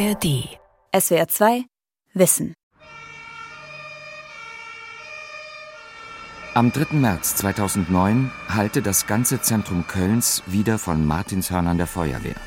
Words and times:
ARD. 0.00 0.48
SWR 0.98 1.28
2 1.28 1.64
Wissen. 2.14 2.54
Am 6.54 6.72
3. 6.72 6.96
März 6.96 7.36
2009 7.36 8.30
hallte 8.48 8.80
das 8.80 9.06
ganze 9.06 9.42
Zentrum 9.42 9.86
Kölns 9.86 10.42
wieder 10.46 10.78
von 10.78 11.06
Martinshörnern 11.06 11.76
der 11.76 11.86
Feuerwehr. 11.86 12.40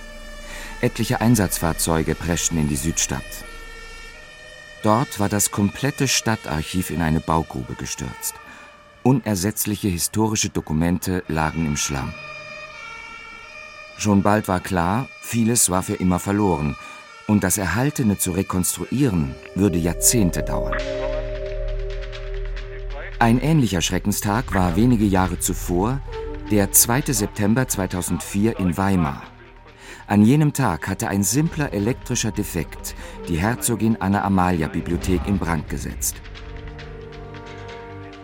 Etliche 0.82 1.22
Einsatzfahrzeuge 1.22 2.16
preschten 2.16 2.58
in 2.58 2.70
die 2.70 2.76
Südstadt. 2.76 3.22
Dort 4.82 5.20
war 5.20 5.30
das 5.30 5.52
komplette 5.52 6.08
Stadtarchiv 6.08 6.90
in 6.90 7.04
eine 7.04 7.20
Baugrube 7.20 7.76
gestürzt. 7.76 8.34
Unersetzliche 9.04 9.90
historische 9.90 10.50
Dokumente 10.50 11.24
lagen 11.28 11.68
im 11.68 11.78
Schlamm. 11.78 12.16
Schon 13.98 14.24
bald 14.24 14.48
war 14.48 14.60
klar, 14.60 15.08
vieles 15.22 15.70
war 15.70 15.84
für 15.84 15.96
immer 15.96 16.18
verloren, 16.18 16.76
und 17.28 17.44
das 17.44 17.58
Erhaltene 17.58 18.18
zu 18.18 18.32
rekonstruieren 18.32 19.36
würde 19.56 19.78
Jahrzehnte 19.78 20.44
dauern. 20.44 20.78
Ein 23.20 23.40
ähnlicher 23.40 23.82
Schreckenstag 23.82 24.54
war 24.54 24.76
wenige 24.76 25.06
Jahre 25.06 25.40
zuvor, 25.40 26.02
der 26.52 26.72
2. 26.72 27.14
September 27.14 27.68
2004 27.68 28.60
in 28.60 28.78
Weimar. 28.78 29.24
An 30.08 30.24
jenem 30.24 30.52
Tag 30.52 30.88
hatte 30.88 31.08
ein 31.08 31.24
simpler 31.24 31.74
elektrischer 31.74 32.32
Defekt 32.32 32.96
die 33.30 33.38
Herzogin 33.38 33.96
Anna 34.02 34.24
Amalia 34.24 34.68
Bibliothek 34.68 35.22
in 35.26 35.40
Brand 35.40 35.70
gesetzt. 35.70 36.16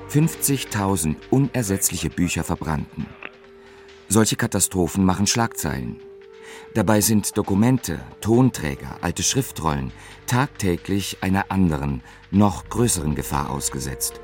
50.000 0.09 1.15
unersetzliche 1.29 2.09
Bücher 2.09 2.43
verbrannten. 2.43 3.05
Solche 4.09 4.35
Katastrophen 4.35 5.05
machen 5.05 5.27
Schlagzeilen. 5.27 6.01
Dabei 6.73 7.01
sind 7.01 7.37
Dokumente, 7.37 7.99
Tonträger, 8.21 8.97
alte 9.01 9.23
Schriftrollen 9.23 9.91
tagtäglich 10.29 11.17
einer 11.21 11.45
anderen, 11.49 12.01
noch 12.29 12.69
größeren 12.69 13.15
Gefahr 13.15 13.49
ausgesetzt. 13.49 14.21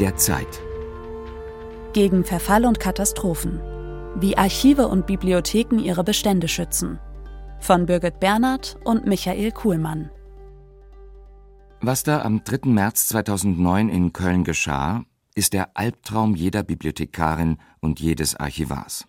Der 0.00 0.16
Zeit. 0.16 0.60
Gegen 1.92 2.24
Verfall 2.24 2.66
und 2.66 2.80
Katastrophen. 2.80 3.60
Wie 4.16 4.36
Archive 4.36 4.88
und 4.88 5.06
Bibliotheken 5.06 5.78
ihre 5.78 6.02
Bestände 6.02 6.48
schützen. 6.48 6.98
Von 7.60 7.86
Birgit 7.86 8.18
Bernhard 8.18 8.76
und 8.84 9.06
Michael 9.06 9.52
Kuhlmann. 9.52 10.10
Was 11.80 12.02
da 12.02 12.22
am 12.22 12.42
3. 12.42 12.68
März 12.70 13.08
2009 13.08 13.88
in 13.88 14.12
Köln 14.12 14.44
geschah, 14.44 15.04
ist 15.34 15.52
der 15.52 15.76
Albtraum 15.76 16.34
jeder 16.34 16.62
Bibliothekarin 16.62 17.58
und 17.80 18.00
jedes 18.00 18.34
Archivars. 18.34 19.06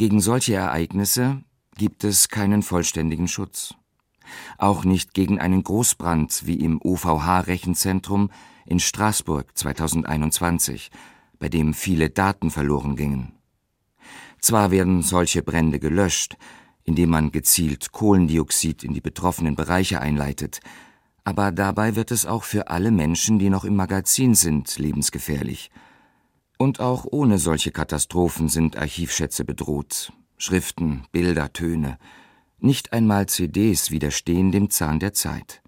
Gegen 0.00 0.22
solche 0.22 0.54
Ereignisse 0.54 1.42
gibt 1.76 2.04
es 2.04 2.30
keinen 2.30 2.62
vollständigen 2.62 3.28
Schutz. 3.28 3.74
Auch 4.56 4.86
nicht 4.86 5.12
gegen 5.12 5.38
einen 5.38 5.62
Großbrand 5.62 6.46
wie 6.46 6.54
im 6.54 6.80
OVH-Rechenzentrum 6.80 8.30
in 8.64 8.80
Straßburg 8.80 9.54
2021, 9.58 10.90
bei 11.38 11.50
dem 11.50 11.74
viele 11.74 12.08
Daten 12.08 12.50
verloren 12.50 12.96
gingen. 12.96 13.34
Zwar 14.40 14.70
werden 14.70 15.02
solche 15.02 15.42
Brände 15.42 15.78
gelöscht, 15.78 16.38
indem 16.82 17.10
man 17.10 17.30
gezielt 17.30 17.92
Kohlendioxid 17.92 18.82
in 18.82 18.94
die 18.94 19.02
betroffenen 19.02 19.54
Bereiche 19.54 20.00
einleitet, 20.00 20.60
aber 21.24 21.52
dabei 21.52 21.94
wird 21.94 22.10
es 22.10 22.24
auch 22.24 22.44
für 22.44 22.68
alle 22.68 22.90
Menschen, 22.90 23.38
die 23.38 23.50
noch 23.50 23.66
im 23.66 23.76
Magazin 23.76 24.34
sind, 24.34 24.78
lebensgefährlich. 24.78 25.70
Und 26.60 26.78
auch 26.78 27.06
ohne 27.10 27.38
solche 27.38 27.70
Katastrophen 27.70 28.50
sind 28.50 28.76
Archivschätze 28.76 29.46
bedroht. 29.46 30.12
Schriften, 30.36 31.04
Bilder, 31.10 31.54
Töne. 31.54 31.96
Nicht 32.58 32.92
einmal 32.92 33.24
CDs 33.24 33.90
widerstehen 33.90 34.52
dem 34.52 34.68
Zahn 34.68 35.00
der 35.00 35.14
Zeit. 35.14 35.62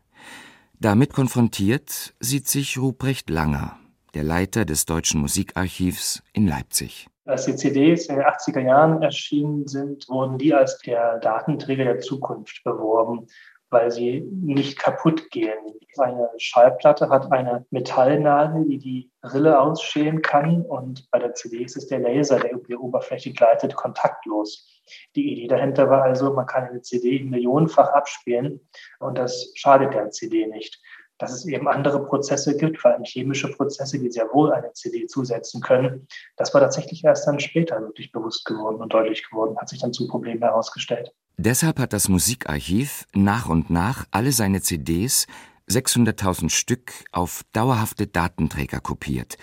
Damit 0.79 1.15
konfrontiert 1.15 2.13
sieht 2.21 2.47
sich 2.47 2.77
Ruprecht 2.77 3.31
Langer, 3.31 3.79
der 4.13 4.23
Leiter 4.23 4.67
des 4.67 4.85
Deutschen 4.85 5.23
Musikarchivs 5.23 6.23
in 6.35 6.47
Leipzig. 6.47 7.07
Als 7.25 7.47
die 7.47 7.57
CDs 7.57 8.09
in 8.09 8.17
den 8.17 8.27
80er 8.27 8.61
Jahren 8.61 9.01
erschienen 9.01 9.67
sind, 9.67 10.07
wurden 10.11 10.37
die 10.37 10.53
als 10.53 10.77
der 10.81 11.21
Datenträger 11.21 11.85
der 11.85 12.01
Zukunft 12.01 12.63
beworben 12.65 13.29
weil 13.73 13.91
sie 13.91 14.21
nicht 14.21 14.79
kaputt 14.79 15.31
gehen. 15.31 15.59
Eine 15.99 16.31
Schallplatte 16.39 17.09
hat 17.11 17.33
eine 17.33 17.67
Metallnadel, 17.71 18.67
die 18.67 18.79
die 18.79 19.11
Rille 19.23 19.61
ausschälen 19.61 20.23
kann 20.23 20.63
und 20.63 21.11
bei 21.11 21.19
der 21.19 21.35
CD 21.35 21.65
ist 21.65 21.77
es 21.77 21.87
der 21.87 22.01
Laser, 22.01 22.39
der 22.39 22.53
über 22.53 22.67
die 22.67 22.77
Oberfläche 22.77 23.33
gleitet, 23.33 23.75
kontaktlos. 23.75 24.69
Die 25.17 25.33
Idee 25.33 25.49
dahinter 25.49 25.91
war 25.91 26.03
also, 26.03 26.33
man 26.33 26.47
kann 26.47 26.65
eine 26.65 26.83
CD 26.83 27.23
millionenfach 27.23 27.93
abspielen 27.93 28.61
und 29.01 29.19
das 29.19 29.53
schadet 29.55 29.95
der 29.95 30.11
CD 30.11 30.47
nicht 30.47 30.81
dass 31.23 31.33
es 31.33 31.47
eben 31.47 31.69
andere 31.69 32.05
Prozesse 32.05 32.57
gibt, 32.57 32.79
vor 32.79 32.91
allem 32.91 33.05
chemische 33.05 33.49
Prozesse, 33.49 33.99
die 33.99 34.11
sehr 34.11 34.27
wohl 34.33 34.53
eine 34.53 34.73
CD 34.73 35.07
zusetzen 35.07 35.61
können. 35.61 36.09
Das 36.37 36.53
war 36.53 36.61
tatsächlich 36.61 37.05
erst 37.05 37.29
dann 37.29 37.39
später 37.39 37.81
wirklich 37.81 38.11
bewusst 38.11 38.45
geworden 38.45 38.83
und 38.83 38.93
deutlich 38.93 39.23
geworden, 39.31 39.57
hat 39.57 39.69
sich 39.69 39.81
dann 39.81 39.93
zum 39.93 40.09
Problem 40.09 40.41
herausgestellt. 40.41 41.13
Deshalb 41.37 41.79
hat 41.79 41.93
das 41.93 42.09
Musikarchiv 42.09 43.07
nach 43.15 43.49
und 43.49 43.71
nach 43.71 44.05
alle 44.11 44.33
seine 44.33 44.63
CDs, 44.63 45.29
600.000 45.71 46.51
Stück, 46.51 46.93
auf 47.13 47.43
dauerhafte 47.53 48.09
Datenträger 48.09 48.81
kopiert. 48.81 49.39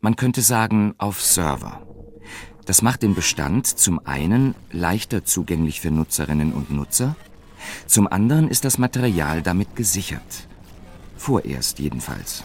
Man 0.00 0.14
könnte 0.14 0.40
sagen, 0.40 0.94
auf 0.98 1.20
Server. 1.20 1.84
Das 2.64 2.80
macht 2.80 3.02
den 3.02 3.16
Bestand 3.16 3.66
zum 3.66 4.06
einen 4.06 4.54
leichter 4.70 5.24
zugänglich 5.24 5.80
für 5.80 5.90
Nutzerinnen 5.90 6.52
und 6.52 6.70
Nutzer, 6.70 7.16
zum 7.86 8.06
anderen 8.06 8.48
ist 8.48 8.64
das 8.64 8.78
Material 8.78 9.42
damit 9.42 9.74
gesichert. 9.74 10.48
Vorerst 11.24 11.78
jedenfalls. 11.78 12.44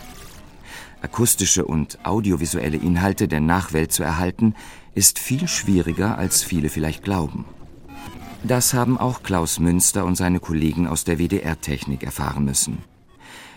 Akustische 1.02 1.66
und 1.66 2.00
audiovisuelle 2.06 2.78
Inhalte 2.78 3.28
der 3.28 3.42
Nachwelt 3.42 3.92
zu 3.92 4.04
erhalten, 4.04 4.56
ist 4.96 5.20
viel 5.20 5.50
schwieriger, 5.50 6.18
als 6.18 6.44
viele 6.44 6.70
vielleicht 6.70 7.04
glauben. 7.04 7.44
Das 8.42 8.74
haben 8.74 8.98
auch 8.98 9.22
Klaus 9.22 9.60
Münster 9.60 10.06
und 10.06 10.16
seine 10.16 10.40
Kollegen 10.40 10.88
aus 10.88 11.04
der 11.04 11.20
WDR-Technik 11.20 12.04
erfahren 12.04 12.46
müssen. 12.46 12.78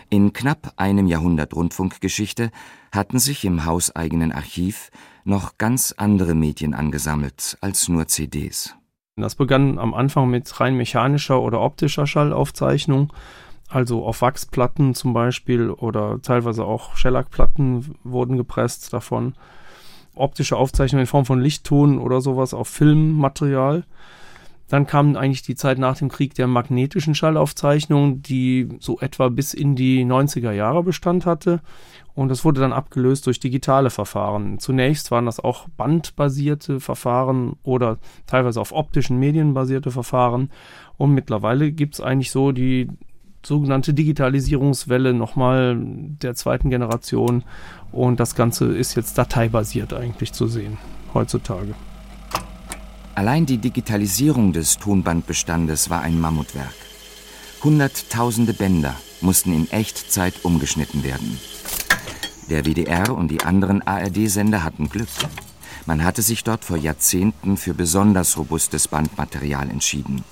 In 0.09 0.33
knapp 0.33 0.73
einem 0.75 1.07
Jahrhundert 1.07 1.55
Rundfunkgeschichte 1.55 2.51
hatten 2.91 3.17
sich 3.17 3.45
im 3.45 3.63
hauseigenen 3.63 4.33
Archiv 4.33 4.91
noch 5.23 5.57
ganz 5.57 5.93
andere 5.95 6.35
Medien 6.35 6.73
angesammelt 6.73 7.57
als 7.61 7.87
nur 7.87 8.09
CDs. 8.09 8.75
Das 9.15 9.35
begann 9.35 9.79
am 9.79 9.93
Anfang 9.93 10.29
mit 10.29 10.59
rein 10.59 10.75
mechanischer 10.75 11.39
oder 11.39 11.61
optischer 11.61 12.07
Schallaufzeichnung 12.07 13.13
also 13.69 14.05
auf 14.05 14.21
Wachsplatten 14.21 14.93
zum 14.93 15.13
Beispiel 15.13 15.69
oder 15.69 16.21
teilweise 16.21 16.65
auch 16.65 16.95
Shellac-Platten 16.95 17.95
wurden 18.03 18.37
gepresst 18.37 18.93
davon. 18.93 19.33
Optische 20.15 20.57
Aufzeichnungen 20.57 21.03
in 21.03 21.07
Form 21.07 21.25
von 21.25 21.41
Lichtton 21.41 21.97
oder 21.97 22.21
sowas 22.21 22.53
auf 22.53 22.67
Filmmaterial. 22.67 23.83
Dann 24.69 24.87
kam 24.87 25.15
eigentlich 25.15 25.41
die 25.41 25.55
Zeit 25.55 25.77
nach 25.77 25.97
dem 25.97 26.09
Krieg 26.09 26.35
der 26.35 26.47
magnetischen 26.47 27.15
Schallaufzeichnung, 27.15 28.21
die 28.21 28.69
so 28.79 28.99
etwa 28.99 29.29
bis 29.29 29.53
in 29.53 29.75
die 29.75 30.05
90er 30.05 30.51
Jahre 30.51 30.83
Bestand 30.83 31.25
hatte. 31.25 31.61
Und 32.15 32.29
das 32.29 32.45
wurde 32.45 32.61
dann 32.61 32.73
abgelöst 32.73 33.25
durch 33.25 33.39
digitale 33.39 33.89
Verfahren. 33.89 34.59
Zunächst 34.59 35.11
waren 35.11 35.25
das 35.25 35.39
auch 35.39 35.67
bandbasierte 35.77 36.79
Verfahren 36.79 37.55
oder 37.63 37.97
teilweise 38.27 38.61
auf 38.61 38.71
optischen 38.71 39.19
Medien 39.19 39.53
basierte 39.53 39.91
Verfahren. 39.91 40.49
Und 40.97 41.13
mittlerweile 41.13 41.71
gibt 41.71 41.95
es 41.95 42.01
eigentlich 42.01 42.31
so 42.31 42.51
die 42.51 42.87
sogenannte 43.45 43.93
Digitalisierungswelle 43.93 45.13
nochmal 45.13 45.77
der 45.79 46.35
zweiten 46.35 46.69
Generation. 46.69 47.43
Und 47.91 48.19
das 48.19 48.35
Ganze 48.35 48.65
ist 48.65 48.95
jetzt 48.95 49.17
dateibasiert 49.17 49.93
eigentlich 49.93 50.33
zu 50.33 50.47
sehen 50.47 50.77
heutzutage. 51.13 51.75
Allein 53.15 53.45
die 53.45 53.59
Digitalisierung 53.59 54.53
des 54.53 54.77
Tonbandbestandes 54.77 55.89
war 55.89 56.01
ein 56.01 56.19
Mammutwerk. 56.19 56.73
Hunderttausende 57.63 58.53
Bänder 58.53 58.95
mussten 59.21 59.53
in 59.53 59.69
Echtzeit 59.71 60.43
umgeschnitten 60.43 61.03
werden. 61.03 61.39
Der 62.49 62.65
WDR 62.65 63.15
und 63.15 63.29
die 63.29 63.41
anderen 63.41 63.81
ARD-Sender 63.85 64.63
hatten 64.63 64.89
Glück. 64.89 65.07
Man 65.85 66.03
hatte 66.03 66.21
sich 66.21 66.43
dort 66.43 66.65
vor 66.65 66.77
Jahrzehnten 66.77 67.55
für 67.55 67.73
besonders 67.73 68.37
robustes 68.37 68.87
Bandmaterial 68.87 69.69
entschieden. 69.69 70.23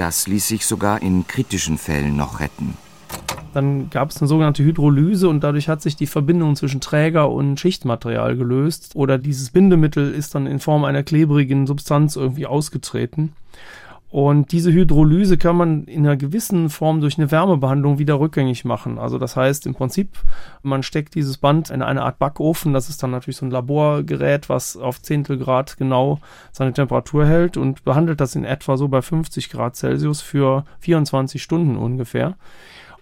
Das 0.00 0.26
ließ 0.26 0.48
sich 0.48 0.64
sogar 0.64 1.02
in 1.02 1.26
kritischen 1.26 1.76
Fällen 1.76 2.16
noch 2.16 2.40
retten. 2.40 2.72
Dann 3.52 3.90
gab 3.90 4.08
es 4.08 4.16
eine 4.16 4.28
sogenannte 4.28 4.64
Hydrolyse 4.64 5.28
und 5.28 5.44
dadurch 5.44 5.68
hat 5.68 5.82
sich 5.82 5.94
die 5.94 6.06
Verbindung 6.06 6.56
zwischen 6.56 6.80
Träger 6.80 7.30
und 7.30 7.60
Schichtmaterial 7.60 8.34
gelöst. 8.38 8.92
Oder 8.94 9.18
dieses 9.18 9.50
Bindemittel 9.50 10.10
ist 10.14 10.34
dann 10.34 10.46
in 10.46 10.58
Form 10.58 10.84
einer 10.84 11.02
klebrigen 11.02 11.66
Substanz 11.66 12.16
irgendwie 12.16 12.46
ausgetreten. 12.46 13.34
Und 14.10 14.50
diese 14.50 14.72
Hydrolyse 14.72 15.38
kann 15.38 15.54
man 15.54 15.84
in 15.84 16.04
einer 16.04 16.16
gewissen 16.16 16.68
Form 16.68 17.00
durch 17.00 17.16
eine 17.16 17.30
Wärmebehandlung 17.30 18.00
wieder 18.00 18.18
rückgängig 18.18 18.64
machen. 18.64 18.98
Also 18.98 19.18
das 19.18 19.36
heißt 19.36 19.66
im 19.66 19.74
Prinzip, 19.74 20.18
man 20.64 20.82
steckt 20.82 21.14
dieses 21.14 21.38
Band 21.38 21.70
in 21.70 21.80
eine 21.80 22.02
Art 22.02 22.18
Backofen. 22.18 22.72
Das 22.72 22.88
ist 22.88 23.04
dann 23.04 23.12
natürlich 23.12 23.36
so 23.36 23.46
ein 23.46 23.52
Laborgerät, 23.52 24.48
was 24.48 24.76
auf 24.76 25.00
Zehntel 25.00 25.38
Grad 25.38 25.76
genau 25.76 26.18
seine 26.50 26.72
Temperatur 26.72 27.24
hält 27.24 27.56
und 27.56 27.84
behandelt 27.84 28.20
das 28.20 28.34
in 28.34 28.44
etwa 28.44 28.76
so 28.76 28.88
bei 28.88 29.00
50 29.00 29.48
Grad 29.48 29.76
Celsius 29.76 30.20
für 30.20 30.64
24 30.80 31.40
Stunden 31.40 31.76
ungefähr. 31.76 32.34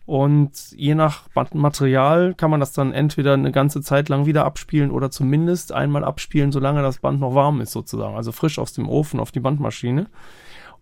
Und 0.04 0.72
je 0.76 0.94
nach 0.94 1.28
Bandmaterial 1.28 2.34
kann 2.34 2.50
man 2.50 2.61
das 2.61 2.72
dann 2.72 2.93
entweder 2.93 3.32
eine 3.32 3.52
ganze 3.52 3.81
Zeit 3.81 4.11
lang 4.11 4.26
wieder 4.26 4.44
abspielen 4.44 4.90
oder 4.90 5.11
zumindest 5.11 5.72
einmal 5.72 6.04
abspielen, 6.04 6.52
solange 6.52 6.82
das 6.82 6.99
Band 6.99 7.20
noch 7.20 7.34
warm 7.34 7.62
ist 7.62 7.72
sozusagen. 7.72 8.16
Also 8.16 8.32
frisch 8.32 8.58
aus 8.58 8.75
dem 8.75 8.88
Ofen 8.90 9.20
auf 9.20 9.32
die 9.32 9.40
Bandmaschine 9.40 10.06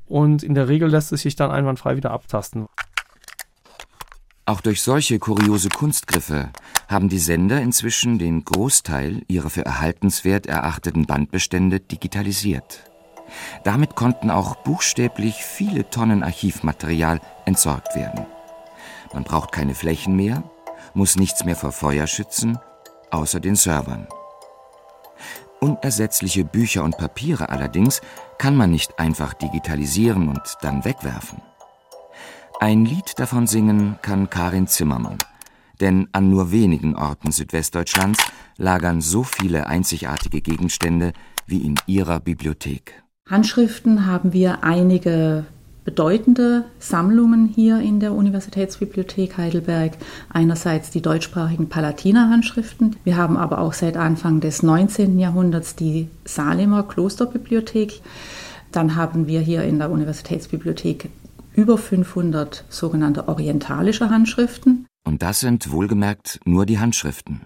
und 0.06 0.42
in 0.42 0.54
der 0.54 0.68
Regel 0.68 0.88
lässt 0.88 1.12
es 1.12 1.22
sich 1.22 1.36
dann 1.36 1.50
einwandfrei 1.50 1.96
wieder 1.96 2.10
abtasten. 2.10 2.66
Auch 4.48 4.60
durch 4.60 4.82
solche 4.82 5.18
kuriose 5.18 5.68
Kunstgriffe 5.68 6.50
haben 6.88 7.08
die 7.08 7.18
Sender 7.18 7.60
inzwischen 7.60 8.18
den 8.18 8.44
Großteil 8.44 9.22
ihrer 9.26 9.50
für 9.50 9.64
erhaltenswert 9.64 10.46
erachteten 10.46 11.06
Bandbestände 11.06 11.80
digitalisiert. 11.80 12.84
Damit 13.64 13.96
konnten 13.96 14.30
auch 14.30 14.54
buchstäblich 14.56 15.42
viele 15.42 15.90
Tonnen 15.90 16.22
Archivmaterial 16.22 17.20
entsorgt 17.44 17.96
werden. 17.96 18.26
Man 19.12 19.24
braucht 19.24 19.50
keine 19.50 19.74
Flächen 19.74 20.14
mehr, 20.14 20.44
muss 20.94 21.16
nichts 21.16 21.44
mehr 21.44 21.56
vor 21.56 21.72
Feuer 21.72 22.06
schützen, 22.06 22.58
außer 23.10 23.40
den 23.40 23.56
Servern. 23.56 24.06
Unersetzliche 25.60 26.44
Bücher 26.44 26.84
und 26.84 26.98
Papiere 26.98 27.48
allerdings 27.48 28.00
kann 28.38 28.56
man 28.56 28.70
nicht 28.70 28.98
einfach 28.98 29.34
digitalisieren 29.34 30.28
und 30.28 30.42
dann 30.62 30.84
wegwerfen. 30.84 31.40
Ein 32.60 32.84
Lied 32.84 33.18
davon 33.18 33.46
singen 33.46 33.98
kann 34.02 34.30
Karin 34.30 34.66
Zimmermann, 34.66 35.18
denn 35.80 36.08
an 36.12 36.30
nur 36.30 36.52
wenigen 36.52 36.96
Orten 36.96 37.32
Südwestdeutschlands 37.32 38.20
lagern 38.56 39.00
so 39.00 39.22
viele 39.22 39.66
einzigartige 39.66 40.40
Gegenstände 40.40 41.12
wie 41.46 41.58
in 41.58 41.74
ihrer 41.86 42.20
Bibliothek. 42.20 43.02
Handschriften 43.28 44.06
haben 44.06 44.32
wir 44.32 44.62
einige 44.62 45.46
bedeutende 45.86 46.64
Sammlungen 46.80 47.46
hier 47.46 47.78
in 47.80 48.00
der 48.00 48.12
Universitätsbibliothek 48.12 49.38
Heidelberg. 49.38 49.92
Einerseits 50.28 50.90
die 50.90 51.00
deutschsprachigen 51.00 51.68
Palatiner-Handschriften. 51.68 52.96
Wir 53.04 53.16
haben 53.16 53.36
aber 53.36 53.60
auch 53.60 53.72
seit 53.72 53.96
Anfang 53.96 54.40
des 54.40 54.64
19. 54.64 55.18
Jahrhunderts 55.18 55.76
die 55.76 56.08
Salemer 56.24 56.82
Klosterbibliothek. 56.82 58.02
Dann 58.72 58.96
haben 58.96 59.28
wir 59.28 59.40
hier 59.40 59.62
in 59.62 59.78
der 59.78 59.90
Universitätsbibliothek 59.90 61.08
über 61.54 61.78
500 61.78 62.64
sogenannte 62.68 63.28
orientalische 63.28 64.10
Handschriften. 64.10 64.86
Und 65.04 65.22
das 65.22 65.38
sind 65.38 65.70
wohlgemerkt 65.70 66.40
nur 66.44 66.66
die 66.66 66.80
Handschriften. 66.80 67.42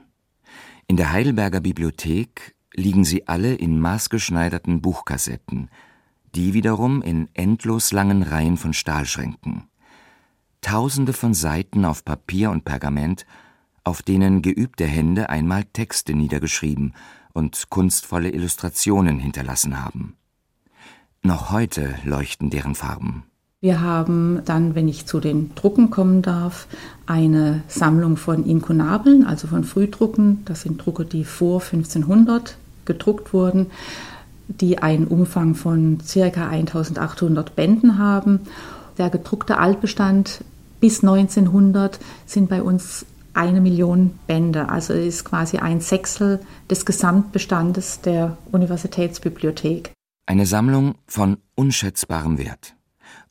In 0.88 0.96
der 0.96 1.12
Heidelberger 1.12 1.60
Bibliothek 1.60 2.56
liegen 2.74 3.04
sie 3.04 3.28
alle 3.28 3.52
in 3.54 3.78
maßgeschneiderten 3.78 4.80
Buchkassetten– 4.80 5.68
die 6.34 6.54
wiederum 6.54 7.02
in 7.02 7.28
endlos 7.34 7.92
langen 7.92 8.22
Reihen 8.22 8.56
von 8.56 8.72
Stahlschränken. 8.72 9.64
Tausende 10.60 11.12
von 11.12 11.34
Seiten 11.34 11.84
auf 11.84 12.04
Papier 12.04 12.50
und 12.50 12.64
Pergament, 12.64 13.26
auf 13.82 14.02
denen 14.02 14.42
geübte 14.42 14.84
Hände 14.84 15.30
einmal 15.30 15.64
Texte 15.64 16.14
niedergeschrieben 16.14 16.94
und 17.32 17.70
kunstvolle 17.70 18.30
Illustrationen 18.30 19.18
hinterlassen 19.18 19.82
haben. 19.82 20.16
Noch 21.22 21.50
heute 21.50 21.94
leuchten 22.04 22.50
deren 22.50 22.74
Farben. 22.74 23.24
Wir 23.62 23.80
haben 23.82 24.40
dann, 24.46 24.74
wenn 24.74 24.88
ich 24.88 25.06
zu 25.06 25.20
den 25.20 25.54
Drucken 25.54 25.90
kommen 25.90 26.22
darf, 26.22 26.66
eine 27.04 27.62
Sammlung 27.68 28.16
von 28.16 28.46
Inkunabeln, 28.46 29.26
also 29.26 29.48
von 29.48 29.64
Frühdrucken. 29.64 30.42
Das 30.46 30.62
sind 30.62 30.84
Drucke, 30.84 31.04
die 31.04 31.24
vor 31.24 31.60
1500 31.60 32.56
gedruckt 32.86 33.34
wurden 33.34 33.66
die 34.60 34.78
einen 34.78 35.06
Umfang 35.06 35.54
von 35.54 35.98
ca. 36.12 36.48
1800 36.48 37.56
Bänden 37.56 37.98
haben. 37.98 38.40
Der 38.98 39.10
gedruckte 39.10 39.58
Altbestand 39.58 40.44
bis 40.80 41.02
1900 41.02 41.98
sind 42.26 42.48
bei 42.48 42.62
uns 42.62 43.06
eine 43.32 43.60
Million 43.60 44.18
Bände, 44.26 44.68
also 44.68 44.92
ist 44.92 45.24
quasi 45.24 45.58
ein 45.58 45.80
Sechstel 45.80 46.40
des 46.68 46.84
Gesamtbestandes 46.84 48.00
der 48.00 48.36
Universitätsbibliothek. 48.50 49.92
Eine 50.26 50.46
Sammlung 50.46 50.96
von 51.06 51.38
unschätzbarem 51.54 52.38
Wert. 52.38 52.74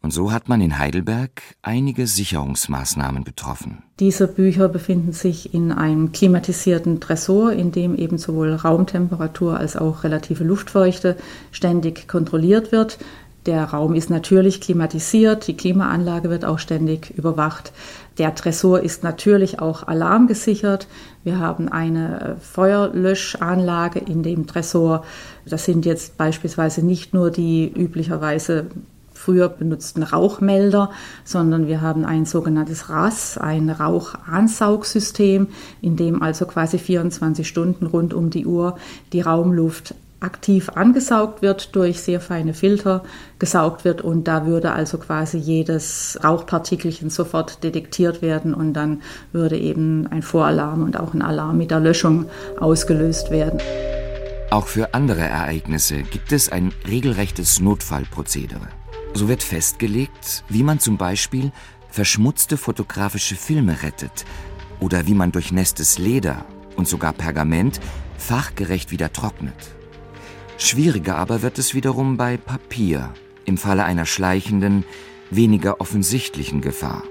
Und 0.01 0.11
so 0.11 0.31
hat 0.31 0.47
man 0.47 0.61
in 0.61 0.77
Heidelberg 0.79 1.41
einige 1.61 2.07
Sicherungsmaßnahmen 2.07 3.25
getroffen. 3.25 3.83
Diese 3.99 4.27
Bücher 4.27 4.69
befinden 4.69 5.11
sich 5.11 5.53
in 5.53 5.73
einem 5.73 6.13
klimatisierten 6.13 7.01
Tresor, 7.01 7.51
in 7.51 7.73
dem 7.73 7.95
eben 7.95 8.17
sowohl 8.17 8.53
Raumtemperatur 8.53 9.57
als 9.57 9.75
auch 9.75 10.05
relative 10.05 10.45
Luftfeuchte 10.45 11.17
ständig 11.51 12.07
kontrolliert 12.07 12.71
wird. 12.71 12.97
Der 13.45 13.65
Raum 13.65 13.93
ist 13.93 14.09
natürlich 14.09 14.61
klimatisiert, 14.61 15.47
die 15.47 15.55
Klimaanlage 15.55 16.29
wird 16.29 16.45
auch 16.45 16.59
ständig 16.59 17.11
überwacht. 17.17 17.73
Der 18.17 18.35
Tresor 18.35 18.81
ist 18.81 19.03
natürlich 19.03 19.59
auch 19.59 19.87
alarmgesichert. 19.87 20.87
Wir 21.23 21.39
haben 21.39 21.69
eine 21.69 22.37
Feuerlöschanlage 22.41 23.99
in 23.99 24.23
dem 24.23 24.45
Tresor. 24.45 25.03
Das 25.45 25.65
sind 25.65 25.85
jetzt 25.85 26.17
beispielsweise 26.17 26.85
nicht 26.85 27.13
nur 27.13 27.31
die 27.31 27.71
üblicherweise 27.73 28.67
früher 29.19 29.49
benutzten 29.49 30.01
Rauchmelder, 30.01 30.91
sondern 31.25 31.67
wir 31.67 31.81
haben 31.81 32.05
ein 32.05 32.25
sogenanntes 32.25 32.89
RAS, 32.89 33.37
ein 33.37 33.69
Rauchansaugsystem, 33.69 35.47
in 35.81 35.97
dem 35.97 36.21
also 36.21 36.45
quasi 36.45 36.77
24 36.77 37.47
Stunden 37.47 37.85
rund 37.85 38.13
um 38.13 38.29
die 38.29 38.45
Uhr 38.45 38.77
die 39.11 39.21
Raumluft 39.21 39.93
aktiv 40.21 40.69
angesaugt 40.69 41.41
wird, 41.41 41.75
durch 41.75 42.01
sehr 42.01 42.19
feine 42.19 42.53
Filter 42.53 43.03
gesaugt 43.39 43.85
wird 43.85 44.01
und 44.01 44.25
da 44.25 44.45
würde 44.45 44.71
also 44.71 44.97
quasi 44.97 45.37
jedes 45.37 46.19
Rauchpartikelchen 46.23 47.09
sofort 47.09 47.63
detektiert 47.63 48.21
werden 48.21 48.53
und 48.53 48.73
dann 48.73 49.01
würde 49.31 49.57
eben 49.57 50.07
ein 50.07 50.21
Voralarm 50.21 50.83
und 50.83 50.99
auch 50.99 51.13
ein 51.13 51.21
Alarm 51.21 51.57
mit 51.57 51.71
der 51.71 51.79
Löschung 51.79 52.25
ausgelöst 52.59 53.31
werden. 53.31 53.59
Auch 54.51 54.67
für 54.67 54.93
andere 54.93 55.21
Ereignisse 55.21 56.03
gibt 56.03 56.31
es 56.31 56.49
ein 56.51 56.73
regelrechtes 56.87 57.59
Notfallprozedere. 57.59 58.78
So 59.13 59.27
wird 59.27 59.43
festgelegt, 59.43 60.43
wie 60.49 60.63
man 60.63 60.79
zum 60.79 60.97
Beispiel 60.97 61.51
verschmutzte 61.89 62.57
fotografische 62.57 63.35
Filme 63.35 63.81
rettet 63.83 64.25
oder 64.79 65.07
wie 65.07 65.13
man 65.13 65.31
durchnässtes 65.31 65.97
Leder 65.97 66.45
und 66.75 66.87
sogar 66.87 67.13
Pergament 67.13 67.79
fachgerecht 68.17 68.91
wieder 68.91 69.11
trocknet. 69.11 69.55
Schwieriger 70.57 71.15
aber 71.17 71.41
wird 71.41 71.57
es 71.57 71.73
wiederum 71.73 72.17
bei 72.17 72.37
Papier 72.37 73.13
im 73.45 73.57
Falle 73.57 73.83
einer 73.83 74.05
schleichenden, 74.05 74.83
weniger 75.31 75.81
offensichtlichen 75.81 76.61
Gefahr. 76.61 77.03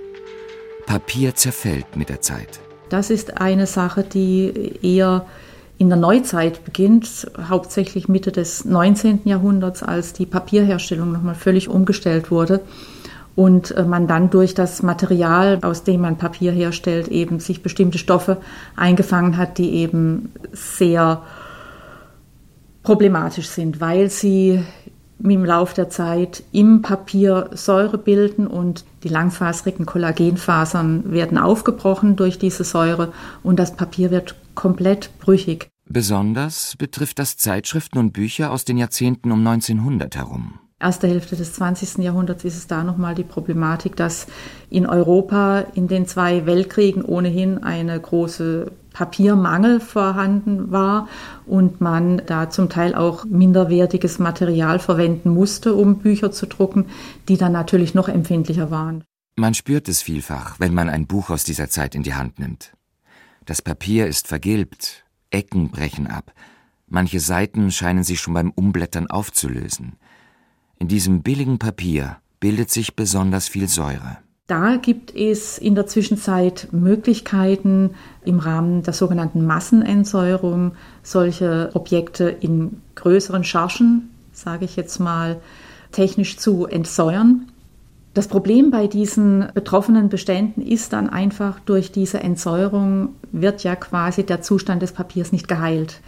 Papier 0.87 1.35
zerfällt 1.35 1.97
mit 1.97 2.09
der 2.09 2.21
Zeit. 2.21 2.61
Das 2.89 3.11
ist 3.11 3.39
eine 3.39 3.67
Sache, 3.67 4.05
die 4.05 4.79
eher 4.83 5.27
in 5.79 5.89
der 5.89 5.99
Neuzeit 5.99 6.65
beginnt, 6.65 7.31
hauptsächlich 7.49 8.09
Mitte 8.09 8.33
des 8.33 8.65
19. 8.65 9.21
Jahrhunderts, 9.25 9.85
als 9.85 10.13
die 10.13 10.27
Papierherstellung 10.27 11.13
nochmal 11.13 11.37
völlig 11.37 11.69
umgestellt 11.69 12.33
wurde 12.33 12.61
und 13.37 13.71
äh, 13.71 13.85
man 13.85 14.09
dann 14.09 14.31
durch 14.31 14.55
das 14.55 14.83
Material, 14.83 15.61
aus 15.63 15.85
dem 15.85 16.01
man 16.01 16.19
Papier 16.19 16.51
herstellt, 16.51 17.07
eben 17.07 17.39
sich 17.39 17.63
bestimmte 17.63 17.99
Stoffe 17.99 18.39
eingefangen 18.75 19.37
hat, 19.37 19.59
die 19.59 19.71
eben 19.75 20.33
sehr 20.53 21.23
problematisch 22.83 23.47
sind, 23.47 23.81
weil 23.81 24.11
sie 24.11 24.65
im 25.23 25.45
Laufe 25.45 25.75
der 25.77 25.91
Zeit 25.91 26.43
im 26.51 26.83
Papier 26.83 27.51
Säure 27.53 27.99
bilden 27.99 28.49
und 28.49 28.85
die 29.05 29.09
langfaserigen 29.09 29.87
Kollagenfasern 29.87 31.13
werden 31.13 31.39
aufgebrochen 31.39 32.17
durch 32.17 32.39
diese 32.39 32.65
Säure 32.65 33.13
und 33.45 33.59
das 33.59 33.77
Papier 33.77 34.11
wird 34.11 34.35
komplett 34.59 35.17
brüchig. 35.21 35.71
Besonders 35.89 36.75
betrifft 36.77 37.21
das 37.21 37.37
Zeitschriften 37.37 37.97
und 37.99 38.13
Bücher 38.13 38.51
aus 38.51 38.65
den 38.65 38.77
Jahrzehnten 38.77 39.31
um 39.31 39.47
1900 39.47 40.17
herum. 40.17 40.59
Erste 40.81 41.07
Hälfte 41.07 41.37
des 41.37 41.53
20. 41.53 41.99
Jahrhunderts 41.99 42.45
ist 42.45 42.57
es 42.57 42.67
da 42.67 42.83
nochmal 42.83 43.15
die 43.15 43.23
Problematik, 43.23 43.95
dass 43.95 44.27
in 44.69 44.85
Europa 44.85 45.61
in 45.75 45.87
den 45.87 46.09
zwei 46.09 46.45
Weltkriegen 46.45 47.05
ohnehin 47.05 47.63
eine 47.63 48.01
große 48.01 48.73
Papiermangel 48.93 49.79
vorhanden 49.79 50.73
war 50.73 51.09
und 51.47 51.81
man 51.81 52.23
da 52.27 52.51
zum 52.51 52.69
Teil 52.69 52.97
auch 52.97 53.25
minderwertiges 53.27 54.19
Material 54.19 54.81
verwenden 54.81 55.31
musste, 55.31 55.75
um 55.75 55.99
Bücher 55.99 56.33
zu 56.33 56.47
drucken, 56.47 56.87
die 57.29 57.37
dann 57.37 57.53
natürlich 57.53 57.95
noch 57.95 58.09
empfindlicher 58.09 58.73
waren. 58.73 59.05
Man 59.37 59.55
spürt 59.55 59.89
es 59.89 60.03
vielfach, 60.03 60.59
wenn 60.59 60.75
man 60.75 60.89
ein 60.89 61.07
Buch 61.07 61.31
aus 61.31 61.45
dieser 61.45 61.69
Zeit 61.69 61.95
in 61.95 62.03
die 62.03 62.15
Hand 62.15 62.41
nimmt. 62.41 62.73
Das 63.49 63.63
Papier 63.63 64.07
ist 64.07 64.29
vergilbt, 64.29 65.07
Ecken 65.31 65.71
brechen 65.71 66.07
ab, 66.07 66.35
manche 66.87 67.19
Seiten 67.19 67.71
scheinen 67.71 68.05
sich 68.05 68.21
schon 68.21 68.35
beim 68.35 68.51
Umblättern 68.51 69.07
aufzulösen. 69.07 69.95
In 70.79 70.87
diesem 70.87 71.23
billigen 71.23 71.59
Papier 71.59 72.19
bildet 72.41 72.71
sich 72.71 72.95
besonders 72.95 73.49
viel 73.49 73.67
Säure. 73.67 74.19
Da 74.49 74.77
gibt 74.77 75.15
es 75.15 75.57
in 75.57 75.75
der 75.75 75.87
Zwischenzeit 75.87 76.69
Möglichkeiten, 76.73 77.95
im 78.23 78.39
Rahmen 78.39 78.83
der 78.83 78.93
sogenannten 78.93 79.47
Massenentsäuerung 79.47 80.73
solche 81.03 81.71
Objekte 81.73 82.29
in 82.29 82.83
größeren 82.97 83.45
Chargen, 83.45 84.11
sage 84.31 84.67
ich 84.67 84.77
jetzt 84.77 84.99
mal, 84.99 85.41
technisch 85.91 86.37
zu 86.37 86.67
entsäuern. 86.67 87.51
Das 88.15 88.27
Problem 88.29 88.71
bei 88.71 88.87
diesen 88.87 89.49
betroffenen 89.55 90.09
Beständen 90.09 90.63
ist 90.63 90.93
dann 90.93 91.09
einfach, 91.09 91.61
durch 91.61 91.93
diese 91.93 92.21
Entsäuerung 92.21 93.11
wird 93.31 93.63
ja 93.63 93.77
quasi 93.77 94.25
der 94.25 94.43
Zustand 94.43 94.83
des 94.83 94.93
Papiers 94.93 95.31
nicht 95.31 95.47
geheilt. 95.47 96.01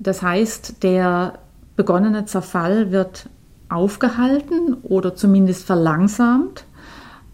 Das 0.00 0.22
heißt, 0.22 0.82
der 0.82 1.38
begonnene 1.76 2.24
Zerfall 2.24 2.90
wird 2.90 3.28
aufgehalten 3.68 4.74
oder 4.82 5.14
zumindest 5.14 5.64
verlangsamt 5.64 6.64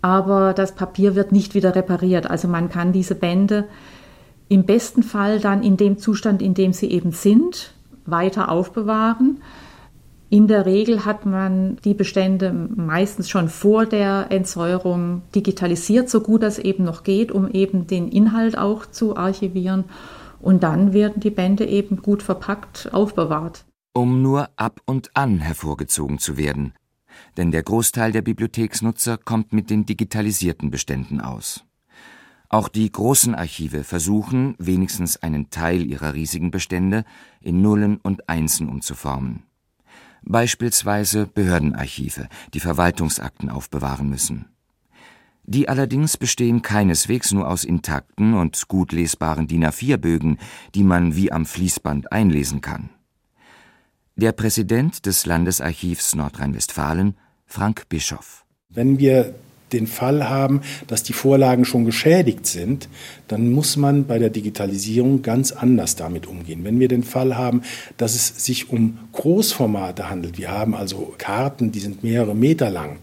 aber 0.05 0.53
das 0.53 0.75
Papier 0.75 1.15
wird 1.15 1.33
nicht 1.33 1.55
wieder 1.55 1.75
repariert. 1.75 2.29
Also 2.31 2.47
man 2.47 2.69
kann 2.69 2.93
diese 2.93 3.15
Bände 3.15 3.65
im 4.51 4.65
besten 4.67 5.03
Fall 5.03 5.41
dann 5.41 5.63
in 5.63 5.79
dem 5.79 5.97
Zustand, 5.97 6.43
in 6.43 6.53
dem 6.53 6.75
sie 6.75 6.91
eben 6.91 7.13
sind, 7.13 7.73
weiter 8.05 8.51
aufbewahren. 8.51 9.41
In 10.35 10.49
der 10.49 10.67
Regel 10.67 11.05
hat 11.05 11.27
man 11.27 11.77
die 11.85 11.95
Bestände 11.95 12.53
meistens 12.53 13.31
schon 13.31 13.49
vor 13.49 13.87
der 13.87 14.33
Entsäuerung 14.33 15.23
digitalisiert, 15.33 16.11
so 16.11 16.21
gut 16.23 16.43
das 16.43 16.59
eben 16.59 16.83
noch 16.83 17.05
geht, 17.05 17.31
um 17.31 17.49
eben 17.49 17.87
den 17.87 18.09
Inhalt 18.09 18.59
auch 18.59 18.85
zu 18.85 19.17
archivieren. 19.17 19.85
Und 20.41 20.65
dann 20.65 20.93
werden 20.93 21.21
die 21.21 21.31
Bände 21.31 21.67
eben 21.67 22.03
gut 22.03 22.21
verpackt 22.21 22.93
aufbewahrt. 22.93 23.65
Um 23.93 24.23
nur 24.23 24.49
ab 24.57 24.81
und 24.87 25.13
an 25.15 25.39
hervorgezogen 25.39 26.19
zu 26.19 26.37
werden, 26.37 26.73
denn 27.37 27.53
der 27.53 27.63
Großteil 27.63 28.11
der 28.11 28.23
Bibliotheksnutzer 28.23 29.19
kommt 29.19 29.53
mit 29.53 29.71
den 29.71 29.87
digitalisierten 29.87 30.69
Beständen 30.73 31.21
aus. 31.21 31.65
Auch 32.49 32.67
die 32.67 32.91
großen 32.91 33.37
Archive 33.37 33.85
versuchen, 33.85 34.57
wenigstens 34.59 35.17
einen 35.17 35.51
Teil 35.51 35.87
ihrer 35.87 36.13
riesigen 36.15 36.51
Bestände 36.51 37.05
in 37.41 37.63
Nullen 37.63 37.99
und 37.99 38.29
Einsen 38.29 38.69
umzuformen. 38.69 39.45
Beispielsweise 40.27 41.27
Behördenarchive, 41.27 42.29
die 42.55 42.61
Verwaltungsakten 42.61 43.51
aufbewahren 43.51 44.09
müssen. 44.09 44.47
Die 45.47 45.69
allerdings 45.69 46.17
bestehen 46.17 46.63
keineswegs 46.63 47.33
nur 47.33 47.49
aus 47.49 47.65
intakten 47.65 48.33
und 48.33 48.67
gut 48.69 48.93
lesbaren 48.93 49.47
DIN 49.47 49.67
A4-Bögen, 49.67 50.39
die 50.75 50.85
man 50.85 51.15
wie 51.17 51.31
am 51.31 51.45
Fließband 51.45 52.13
einlesen 52.13 52.63
kann. 52.63 52.89
Der 54.17 54.33
Präsident 54.33 55.05
des 55.07 55.27
Landesarchivs 55.27 56.15
Nordrhein-Westfalen, 56.15 57.17
Frank 57.47 57.89
Bischoff. 57.91 58.47
Wenn 58.71 58.99
wir 58.99 59.35
den 59.75 59.87
Fall 59.87 60.29
haben, 60.29 60.63
dass 60.87 61.03
die 61.03 61.13
Vorlagen 61.13 61.65
schon 61.65 61.85
geschädigt 61.85 62.47
sind, 62.47 62.89
dann 63.29 63.53
muss 63.53 63.77
man 63.77 64.07
bei 64.07 64.19
der 64.19 64.31
Digitalisierung 64.31 65.23
ganz 65.23 65.53
anders 65.53 65.97
damit 65.97 66.27
umgehen. 66.27 66.65
Wenn 66.65 66.81
wir 66.81 66.89
den 66.89 67.03
Fall 67.03 67.37
haben, 67.37 67.63
dass 67.97 68.15
es 68.15 68.45
sich 68.45 68.71
um 68.71 68.99
Großformate 69.13 70.09
handelt, 70.09 70.39
wir 70.39 70.51
haben 70.51 70.75
also 70.75 71.15
Karten, 71.19 71.73
die 71.73 71.81
sind 71.81 72.03
mehrere 72.03 72.35
Meter 72.35 72.71
lang, 72.71 72.99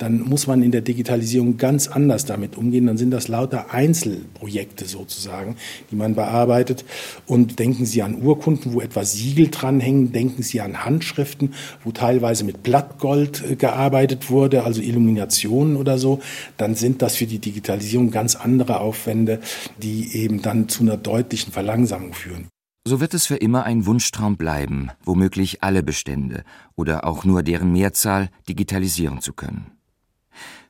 dann 0.00 0.22
muss 0.22 0.46
man 0.46 0.62
in 0.62 0.70
der 0.70 0.80
Digitalisierung 0.80 1.58
ganz 1.58 1.86
anders 1.86 2.24
damit 2.24 2.56
umgehen. 2.56 2.86
Dann 2.86 2.96
sind 2.96 3.10
das 3.10 3.28
lauter 3.28 3.74
Einzelprojekte 3.74 4.86
sozusagen, 4.86 5.56
die 5.90 5.96
man 5.96 6.14
bearbeitet. 6.14 6.86
Und 7.26 7.58
denken 7.58 7.84
Sie 7.84 8.00
an 8.00 8.22
Urkunden, 8.22 8.72
wo 8.72 8.80
etwa 8.80 9.04
Siegel 9.04 9.48
dranhängen. 9.48 10.12
Denken 10.12 10.42
Sie 10.42 10.62
an 10.62 10.86
Handschriften, 10.86 11.52
wo 11.84 11.92
teilweise 11.92 12.44
mit 12.44 12.62
Blattgold 12.62 13.44
äh, 13.44 13.56
gearbeitet 13.56 14.30
wurde, 14.30 14.64
also 14.64 14.80
Illuminationen 14.80 15.76
oder 15.76 15.98
so. 15.98 16.20
Dann 16.56 16.74
sind 16.74 17.02
das 17.02 17.16
für 17.16 17.26
die 17.26 17.38
Digitalisierung 17.38 18.10
ganz 18.10 18.36
andere 18.36 18.80
Aufwände, 18.80 19.40
die 19.82 20.16
eben 20.16 20.40
dann 20.40 20.70
zu 20.70 20.82
einer 20.82 20.96
deutlichen 20.96 21.52
Verlangsamung 21.52 22.14
führen. 22.14 22.48
So 22.88 23.00
wird 23.00 23.12
es 23.12 23.26
für 23.26 23.36
immer 23.36 23.64
ein 23.64 23.84
Wunschtraum 23.84 24.38
bleiben, 24.38 24.88
womöglich 25.04 25.62
alle 25.62 25.82
Bestände 25.82 26.44
oder 26.74 27.04
auch 27.04 27.26
nur 27.26 27.42
deren 27.42 27.70
Mehrzahl 27.72 28.30
digitalisieren 28.48 29.20
zu 29.20 29.34
können. 29.34 29.66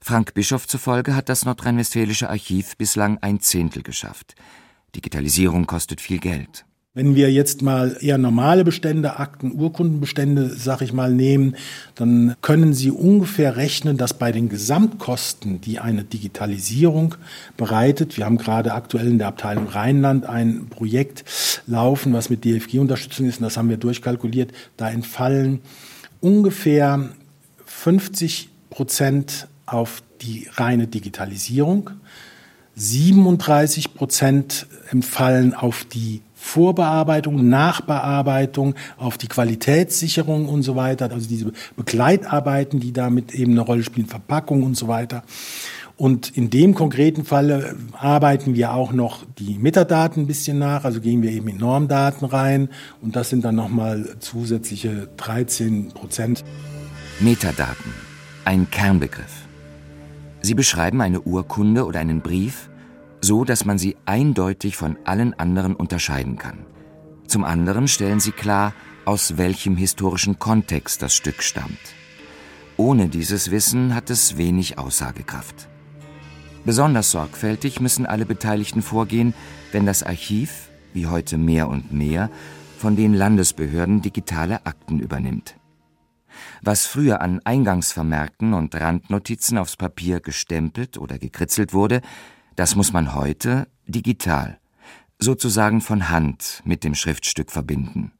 Frank 0.00 0.35
Bischof 0.35 0.67
zufolge 0.67 1.15
hat 1.15 1.29
das 1.29 1.45
nordrhein-westfälische 1.45 2.31
Archiv 2.31 2.77
bislang 2.77 3.19
ein 3.21 3.41
Zehntel 3.41 3.83
geschafft. 3.83 4.35
Digitalisierung 4.95 5.67
kostet 5.67 6.00
viel 6.00 6.19
Geld. 6.19 6.65
Wenn 6.93 7.15
wir 7.15 7.31
jetzt 7.31 7.62
mal 7.62 7.97
eher 8.00 8.19
normale 8.19 8.65
Bestände, 8.65 9.21
Akten, 9.21 9.53
Urkundenbestände, 9.53 10.50
sag 10.57 10.83
ich 10.83 10.93
mal, 10.93 11.12
nehmen, 11.12 11.55
dann 11.95 12.35
können 12.43 12.75
Sie 12.75 12.91
ungefähr 12.91 13.57
rechnen, 13.57 13.97
dass 13.97 14.15
bei 14.15 14.33
den 14.33 14.49
Gesamtkosten, 14.49 15.61
die 15.61 15.79
eine 15.79 16.03
Digitalisierung 16.03 17.15
bereitet, 17.57 18.17
wir 18.17 18.25
haben 18.25 18.39
gerade 18.39 18.75
aktuell 18.75 19.07
in 19.07 19.19
der 19.19 19.29
Abteilung 19.29 19.69
Rheinland 19.69 20.27
ein 20.27 20.67
Projekt 20.69 21.25
laufen, 21.69 22.12
was 22.12 22.29
mit 22.29 22.45
DFG-Unterstützung 22.45 23.27
ist, 23.27 23.37
und 23.37 23.45
das 23.45 23.57
haben 23.57 23.69
wir 23.69 23.77
durchkalkuliert, 23.77 24.50
da 24.77 24.91
entfallen 24.91 25.61
ungefähr 26.21 27.11
50 27.67 28.49
Prozent 28.69 29.47
auf 29.71 30.03
die 30.21 30.49
reine 30.55 30.87
Digitalisierung, 30.87 31.91
37 32.77 33.95
Prozent 33.95 34.67
entfallen 34.91 35.55
auf 35.55 35.85
die 35.85 36.23
Vorbearbeitung, 36.35 37.49
Nachbearbeitung, 37.49 38.75
auf 38.97 39.19
die 39.19 39.29
Qualitätssicherung 39.29 40.49
und 40.49 40.62
so 40.62 40.75
weiter, 40.75 41.11
also 41.12 41.29
diese 41.29 41.53
Begleitarbeiten, 41.77 42.81
die 42.81 42.93
damit 42.93 43.35
eben 43.35 43.53
eine 43.53 43.61
Rolle 43.61 43.83
spielen, 43.83 44.07
Verpackung 44.07 44.62
und 44.62 44.77
so 44.77 44.89
weiter. 44.89 45.23
Und 45.99 46.35
in 46.35 46.49
dem 46.49 46.75
konkreten 46.75 47.27
Falle 47.27 47.77
arbeiten 47.93 48.55
wir 48.55 48.73
auch 48.73 48.93
noch 48.93 49.27
die 49.39 49.59
Metadaten 49.59 50.23
ein 50.23 50.27
bisschen 50.27 50.59
nach, 50.59 50.85
also 50.85 51.03
gehen 51.03 51.21
wir 51.23 51.31
eben 51.31 51.49
in 51.49 51.59
Normdaten 51.59 52.27
rein 52.27 52.71
und 53.03 53.17
das 53.17 53.29
sind 53.29 53.45
dann 53.45 53.57
nochmal 53.57 54.17
zusätzliche 54.19 55.09
13 55.19 55.89
Prozent. 55.89 56.43
Metadaten, 57.21 57.93
ein 58.47 58.71
Kernbegriff. 58.71 59.50
Sie 60.43 60.55
beschreiben 60.55 61.01
eine 61.01 61.21
Urkunde 61.21 61.85
oder 61.85 62.01
einen 62.01 62.23
Brief, 62.23 62.71
so 63.21 63.45
dass 63.45 63.65
man 63.65 63.79
sie 63.79 63.97
eindeutig 64.07 64.77
von 64.77 64.97
allen 65.05 65.35
anderen 65.35 65.77
unterscheiden 65.77 66.37
kann. 66.39 66.67
Zum 67.27 67.45
anderen 67.45 67.89
stellen 67.89 68.21
sie 68.21 68.33
klar, 68.33 68.73
aus 69.05 69.37
welchem 69.37 69.77
historischen 69.77 70.39
Kontext 70.39 71.03
das 71.03 71.15
Stück 71.15 71.43
stammt. 71.43 71.79
Ohne 72.77 73.09
dieses 73.09 73.51
Wissen 73.51 73.95
hat 73.95 74.09
es 74.11 74.39
wenig 74.39 74.79
Aussagekraft. 74.79 75.69
Besonders 76.65 77.11
sorgfältig 77.11 77.81
müssen 77.81 78.07
alle 78.07 78.27
Beteiligten 78.27 78.83
vorgehen, 78.83 79.35
wenn 79.73 79.87
das 79.87 80.03
Archiv, 80.03 80.71
wie 80.93 81.07
heute 81.07 81.37
mehr 81.37 81.69
und 81.69 81.93
mehr, 81.93 82.31
von 82.79 82.97
den 82.97 83.13
Landesbehörden 83.15 84.01
digitale 84.01 84.65
Akten 84.65 84.99
übernimmt. 84.99 85.60
Was 86.62 86.87
früher 86.87 87.23
an 87.23 87.40
Eingangsvermerken 87.45 88.52
und 88.52 88.75
Randnotizen 88.75 89.57
aufs 89.57 89.76
Papier 89.76 90.21
gestempelt 90.21 90.99
oder 90.99 91.19
gekritzelt 91.19 91.73
wurde, 91.73 92.02
das 92.57 92.76
muss 92.76 92.93
man 92.93 93.14
heute 93.14 93.67
digital, 93.87 94.59
sozusagen 95.19 95.81
von 95.81 96.11
Hand 96.11 96.61
mit 96.64 96.85
dem 96.85 96.95
Schriftstück 96.95 97.50
verbinden. 97.50 98.12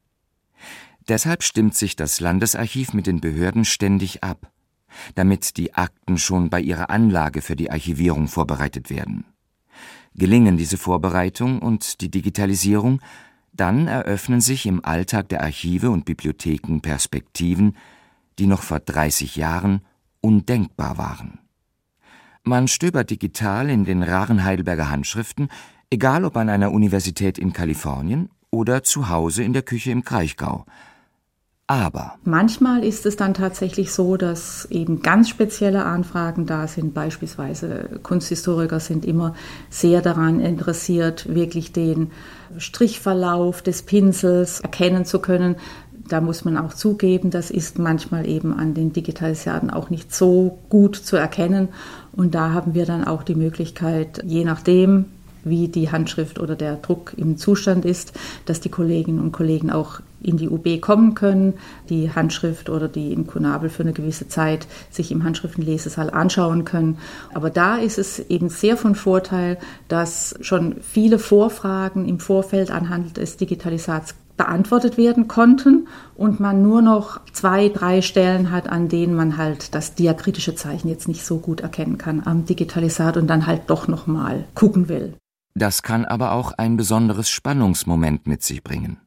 Deshalb 1.07 1.43
stimmt 1.43 1.75
sich 1.75 1.95
das 1.95 2.19
Landesarchiv 2.19 2.93
mit 2.93 3.05
den 3.05 3.21
Behörden 3.21 3.65
ständig 3.65 4.23
ab, 4.23 4.51
damit 5.15 5.57
die 5.57 5.73
Akten 5.73 6.17
schon 6.17 6.49
bei 6.49 6.61
ihrer 6.61 6.89
Anlage 6.89 7.41
für 7.41 7.55
die 7.55 7.71
Archivierung 7.71 8.27
vorbereitet 8.27 8.89
werden. 8.89 9.25
Gelingen 10.15 10.57
diese 10.57 10.77
Vorbereitung 10.77 11.59
und 11.59 12.01
die 12.01 12.09
Digitalisierung, 12.09 13.01
dann 13.53 13.87
eröffnen 13.87 14.41
sich 14.41 14.65
im 14.65 14.83
Alltag 14.83 15.29
der 15.29 15.41
Archive 15.41 15.89
und 15.89 16.05
Bibliotheken 16.05 16.79
Perspektiven, 16.81 17.77
die 18.39 18.47
noch 18.47 18.61
vor 18.61 18.79
30 18.79 19.35
Jahren 19.35 19.81
undenkbar 20.21 20.97
waren. 20.97 21.39
Man 22.43 22.67
stöbert 22.67 23.09
digital 23.09 23.69
in 23.69 23.85
den 23.85 24.01
raren 24.01 24.43
Heidelberger 24.43 24.89
Handschriften, 24.89 25.49
egal 25.89 26.25
ob 26.25 26.37
an 26.37 26.49
einer 26.49 26.71
Universität 26.71 27.37
in 27.37 27.53
Kalifornien 27.53 28.29
oder 28.49 28.83
zu 28.83 29.09
Hause 29.09 29.43
in 29.43 29.53
der 29.53 29.61
Küche 29.61 29.91
im 29.91 30.03
Kraichgau. 30.03 30.65
Aber 31.67 32.15
manchmal 32.25 32.83
ist 32.83 33.05
es 33.05 33.15
dann 33.15 33.33
tatsächlich 33.33 33.93
so, 33.93 34.17
dass 34.17 34.65
eben 34.65 35.01
ganz 35.01 35.29
spezielle 35.29 35.85
Anfragen 35.85 36.45
da 36.45 36.67
sind. 36.67 36.93
Beispielsweise 36.93 38.01
Kunsthistoriker 38.03 38.81
sind 38.81 39.05
immer 39.05 39.35
sehr 39.69 40.01
daran 40.01 40.41
interessiert, 40.41 41.33
wirklich 41.33 41.71
den 41.71 42.11
Strichverlauf 42.57 43.61
des 43.61 43.83
Pinsels 43.83 44.59
erkennen 44.59 45.05
zu 45.05 45.19
können 45.19 45.55
da 46.11 46.21
muss 46.21 46.43
man 46.43 46.57
auch 46.57 46.73
zugeben, 46.73 47.29
das 47.29 47.51
ist 47.51 47.79
manchmal 47.79 48.27
eben 48.27 48.53
an 48.53 48.73
den 48.73 48.91
Digitalisierten 48.91 49.69
auch 49.69 49.89
nicht 49.89 50.13
so 50.13 50.59
gut 50.69 50.95
zu 50.95 51.15
erkennen. 51.15 51.69
Und 52.11 52.35
da 52.35 52.51
haben 52.51 52.73
wir 52.73 52.85
dann 52.85 53.05
auch 53.05 53.23
die 53.23 53.35
Möglichkeit, 53.35 54.21
je 54.25 54.43
nachdem, 54.43 55.05
wie 55.43 55.69
die 55.69 55.91
Handschrift 55.91 56.39
oder 56.39 56.55
der 56.55 56.75
Druck 56.75 57.13
im 57.17 57.37
Zustand 57.37 57.85
ist, 57.85 58.13
dass 58.45 58.59
die 58.59 58.69
Kolleginnen 58.69 59.19
und 59.19 59.31
Kollegen 59.31 59.71
auch 59.71 60.01
in 60.21 60.37
die 60.37 60.49
UB 60.49 60.79
kommen 60.81 61.15
können, 61.15 61.55
die 61.89 62.11
Handschrift 62.11 62.69
oder 62.69 62.87
die 62.87 63.11
Inkunabel 63.11 63.69
für 63.69 63.81
eine 63.81 63.93
gewisse 63.93 64.27
Zeit 64.27 64.67
sich 64.91 65.11
im 65.11 65.23
Handschriftenlesesaal 65.23 66.11
anschauen 66.11 66.63
können. 66.63 66.99
Aber 67.33 67.49
da 67.49 67.77
ist 67.77 67.97
es 67.97 68.19
eben 68.19 68.49
sehr 68.49 68.77
von 68.77 68.93
Vorteil, 68.93 69.57
dass 69.87 70.35
schon 70.41 70.75
viele 70.81 71.17
Vorfragen 71.17 72.07
im 72.07 72.19
Vorfeld 72.19 72.69
anhand 72.69 73.17
des 73.17 73.37
Digitalisats 73.37 74.13
beantwortet 74.37 74.97
werden 74.97 75.27
konnten 75.27 75.87
und 76.15 76.39
man 76.39 76.61
nur 76.61 76.81
noch 76.81 77.21
zwei, 77.31 77.69
drei 77.69 78.01
Stellen 78.01 78.51
hat, 78.51 78.67
an 78.67 78.89
denen 78.89 79.15
man 79.15 79.37
halt 79.37 79.75
das 79.75 79.95
diakritische 79.95 80.55
Zeichen 80.55 80.89
jetzt 80.89 81.07
nicht 81.07 81.23
so 81.23 81.39
gut 81.39 81.61
erkennen 81.61 81.97
kann 81.97 82.23
am 82.25 82.45
Digitalisat 82.45 83.17
und 83.17 83.27
dann 83.27 83.45
halt 83.47 83.63
doch 83.67 83.87
noch 83.87 84.07
mal 84.07 84.45
gucken 84.55 84.89
will. 84.89 85.15
Das 85.53 85.83
kann 85.83 86.05
aber 86.05 86.31
auch 86.31 86.53
ein 86.53 86.77
besonderes 86.77 87.29
Spannungsmoment 87.29 88.27
mit 88.27 88.41
sich 88.43 88.63
bringen. 88.63 88.99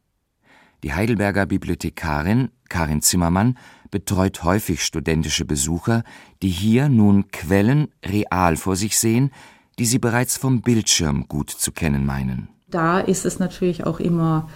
Die 0.82 0.92
Heidelberger 0.92 1.46
Bibliothekarin 1.46 2.50
Karin 2.68 3.02
Zimmermann 3.02 3.56
betreut 3.90 4.42
häufig 4.42 4.84
studentische 4.84 5.44
Besucher, 5.44 6.02
die 6.42 6.48
hier 6.48 6.88
nun 6.88 7.28
Quellen 7.30 7.88
real 8.04 8.56
vor 8.56 8.76
sich 8.76 8.98
sehen, 8.98 9.30
die 9.78 9.86
sie 9.86 9.98
bereits 9.98 10.36
vom 10.36 10.60
Bildschirm 10.60 11.26
gut 11.28 11.50
zu 11.50 11.72
kennen 11.72 12.04
meinen. 12.04 12.48
Da 12.68 13.00
ist 13.00 13.24
es 13.24 13.38
natürlich 13.38 13.86
auch 13.86 14.00
immer 14.00 14.48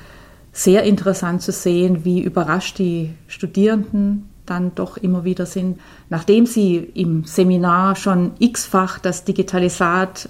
sehr 0.53 0.83
interessant 0.83 1.43
zu 1.43 1.53
sehen, 1.53 2.05
wie 2.05 2.21
überrascht 2.21 2.79
die 2.79 3.15
Studierenden 3.27 4.29
dann 4.47 4.75
doch 4.75 4.97
immer 4.97 5.25
wieder 5.25 5.47
sind, 5.47 5.79
nachdem 6.09 6.47
sie 6.47 6.77
im 6.77 7.25
Seminar 7.25 7.97
schon 7.97 8.33
x-fach 8.39 8.99
das 8.99 9.25
Digitalisat 9.25 10.29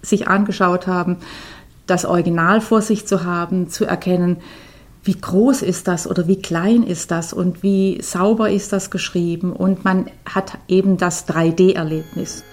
sich 0.00 0.28
angeschaut 0.28 0.86
haben, 0.86 1.18
das 1.86 2.04
Original 2.04 2.60
vor 2.60 2.82
sich 2.82 3.06
zu 3.06 3.24
haben, 3.24 3.68
zu 3.68 3.84
erkennen, 3.84 4.38
wie 5.04 5.20
groß 5.20 5.62
ist 5.62 5.88
das 5.88 6.06
oder 6.06 6.28
wie 6.28 6.40
klein 6.40 6.84
ist 6.84 7.10
das 7.10 7.32
und 7.32 7.62
wie 7.62 8.00
sauber 8.02 8.50
ist 8.50 8.72
das 8.72 8.90
geschrieben 8.90 9.52
und 9.52 9.84
man 9.84 10.06
hat 10.24 10.58
eben 10.68 10.96
das 10.96 11.28
3D-Erlebnis. 11.28 12.44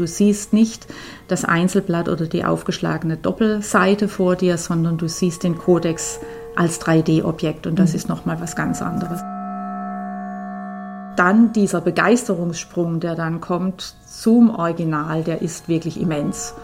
Du 0.00 0.06
siehst 0.06 0.54
nicht 0.54 0.86
das 1.28 1.44
Einzelblatt 1.44 2.08
oder 2.08 2.24
die 2.24 2.46
aufgeschlagene 2.46 3.18
Doppelseite 3.18 4.08
vor 4.08 4.34
dir, 4.34 4.56
sondern 4.56 4.96
du 4.96 5.10
siehst 5.10 5.42
den 5.42 5.58
Kodex 5.58 6.20
als 6.56 6.80
3D-Objekt 6.80 7.66
und 7.66 7.78
das 7.78 7.90
mhm. 7.90 7.96
ist 7.96 8.08
nochmal 8.08 8.40
was 8.40 8.56
ganz 8.56 8.80
anderes. 8.80 9.20
Dann 11.16 11.52
dieser 11.52 11.82
Begeisterungssprung, 11.82 13.00
der 13.00 13.14
dann 13.14 13.42
kommt 13.42 13.94
zum 14.06 14.48
Original, 14.48 15.22
der 15.22 15.42
ist 15.42 15.68
wirklich 15.68 16.00
immens. 16.00 16.54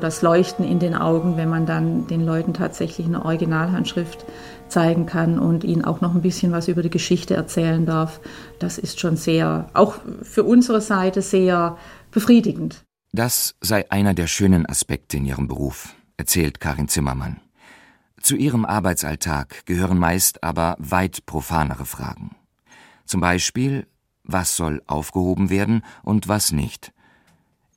Das 0.00 0.22
Leuchten 0.22 0.64
in 0.64 0.78
den 0.78 0.94
Augen, 0.94 1.36
wenn 1.36 1.50
man 1.50 1.66
dann 1.66 2.06
den 2.06 2.24
Leuten 2.24 2.54
tatsächlich 2.54 3.06
eine 3.06 3.26
Originalhandschrift 3.26 4.24
zeigen 4.68 5.04
kann 5.04 5.38
und 5.38 5.64
ihnen 5.64 5.84
auch 5.84 6.00
noch 6.00 6.14
ein 6.14 6.22
bisschen 6.22 6.50
was 6.50 6.68
über 6.68 6.82
die 6.82 6.90
Geschichte 6.90 7.34
erzählen 7.34 7.84
darf, 7.84 8.20
das 8.58 8.78
ist 8.78 9.00
schon 9.00 9.16
sehr, 9.16 9.68
auch 9.74 9.96
für 10.22 10.44
unsere 10.44 10.80
Seite 10.80 11.20
sehr 11.20 11.76
befriedigend. 12.16 12.86
Das 13.12 13.56
sei 13.60 13.90
einer 13.90 14.14
der 14.14 14.26
schönen 14.26 14.64
Aspekte 14.64 15.18
in 15.18 15.26
ihrem 15.26 15.48
Beruf, 15.48 15.94
erzählt 16.16 16.60
Karin 16.60 16.88
Zimmermann. 16.88 17.42
Zu 18.22 18.36
ihrem 18.36 18.64
Arbeitsalltag 18.64 19.66
gehören 19.66 19.98
meist 19.98 20.42
aber 20.42 20.76
weit 20.78 21.26
profanere 21.26 21.84
Fragen. 21.84 22.34
Zum 23.04 23.20
Beispiel, 23.20 23.86
was 24.24 24.56
soll 24.56 24.82
aufgehoben 24.86 25.50
werden 25.50 25.82
und 26.04 26.26
was 26.26 26.52
nicht? 26.52 26.94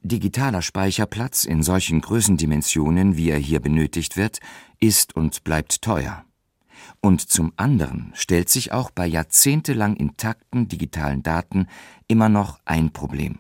Digitaler 0.03 0.62
Speicherplatz 0.62 1.43
in 1.43 1.62
solchen 1.62 2.00
Größendimensionen, 2.00 3.17
wie 3.17 3.31
er 3.31 3.39
hier 3.39 3.60
benötigt 3.60 4.15
wird, 4.15 4.39
ist 4.79 5.17
und 5.17 5.43
bleibt 5.43 5.81
teuer. 5.81 6.24
Und 7.01 7.29
zum 7.29 7.51
anderen 7.58 8.13
stellt 8.15 8.48
sich 8.48 8.72
auch 8.72 8.89
bei 8.89 9.05
jahrzehntelang 9.05 9.98
intakten 9.98 10.69
digitalen 10.69 11.24
Daten 11.24 11.67
immer 12.08 12.29
noch 12.29 12.62
ein 12.63 12.93
Problem. 12.93 13.39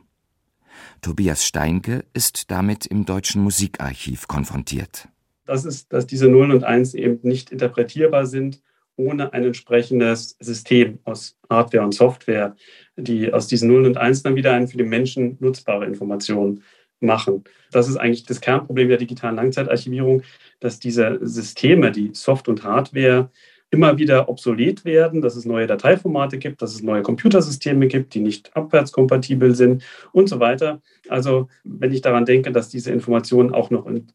Tobias 1.01 1.45
Steinke 1.45 2.03
ist 2.13 2.51
damit 2.51 2.85
im 2.85 3.05
Deutschen 3.05 3.41
Musikarchiv 3.41 4.27
konfrontiert. 4.27 5.07
Das 5.45 5.65
ist, 5.65 5.91
dass 5.93 6.05
diese 6.05 6.27
Nullen 6.27 6.51
und 6.51 6.63
Eins 6.63 6.93
eben 6.93 7.19
nicht 7.23 7.51
interpretierbar 7.51 8.25
sind 8.25 8.61
ohne 8.99 9.31
ein 9.31 9.45
entsprechendes 9.45 10.35
System 10.39 10.99
aus 11.05 11.37
Hardware 11.49 11.85
und 11.85 11.93
Software, 11.93 12.55
die 12.97 13.33
aus 13.33 13.47
diesen 13.47 13.69
Nullen 13.69 13.85
und 13.85 13.97
Einsen 13.97 14.23
dann 14.23 14.35
wieder 14.35 14.53
eine 14.53 14.67
für 14.67 14.77
den 14.77 14.89
Menschen 14.89 15.37
nutzbare 15.39 15.85
Information 15.85 16.63
machen. 16.99 17.45
Das 17.71 17.87
ist 17.87 17.95
eigentlich 17.95 18.25
das 18.25 18.41
Kernproblem 18.41 18.89
der 18.89 18.97
digitalen 18.97 19.37
Langzeitarchivierung, 19.37 20.23
dass 20.59 20.79
diese 20.79 21.17
Systeme, 21.21 21.91
die 21.91 22.11
Soft- 22.13 22.49
und 22.49 22.63
Hardware, 22.63 23.31
immer 23.71 23.97
wieder 23.97 24.29
obsolet 24.29 24.83
werden, 24.83 25.21
dass 25.21 25.35
es 25.35 25.45
neue 25.45 25.67
Dateiformate 25.67 26.37
gibt, 26.37 26.61
dass 26.61 26.73
es 26.73 26.81
neue 26.81 27.03
Computersysteme 27.03 27.87
gibt, 27.87 28.13
die 28.13 28.19
nicht 28.19 28.55
abwärtskompatibel 28.55 29.55
sind 29.55 29.83
und 30.11 30.27
so 30.27 30.39
weiter. 30.39 30.81
Also 31.07 31.47
wenn 31.63 31.93
ich 31.93 32.01
daran 32.01 32.25
denke, 32.25 32.51
dass 32.51 32.69
diese 32.69 32.91
Informationen 32.91 33.53
auch 33.53 33.69
noch 33.69 33.85
in 33.85 34.07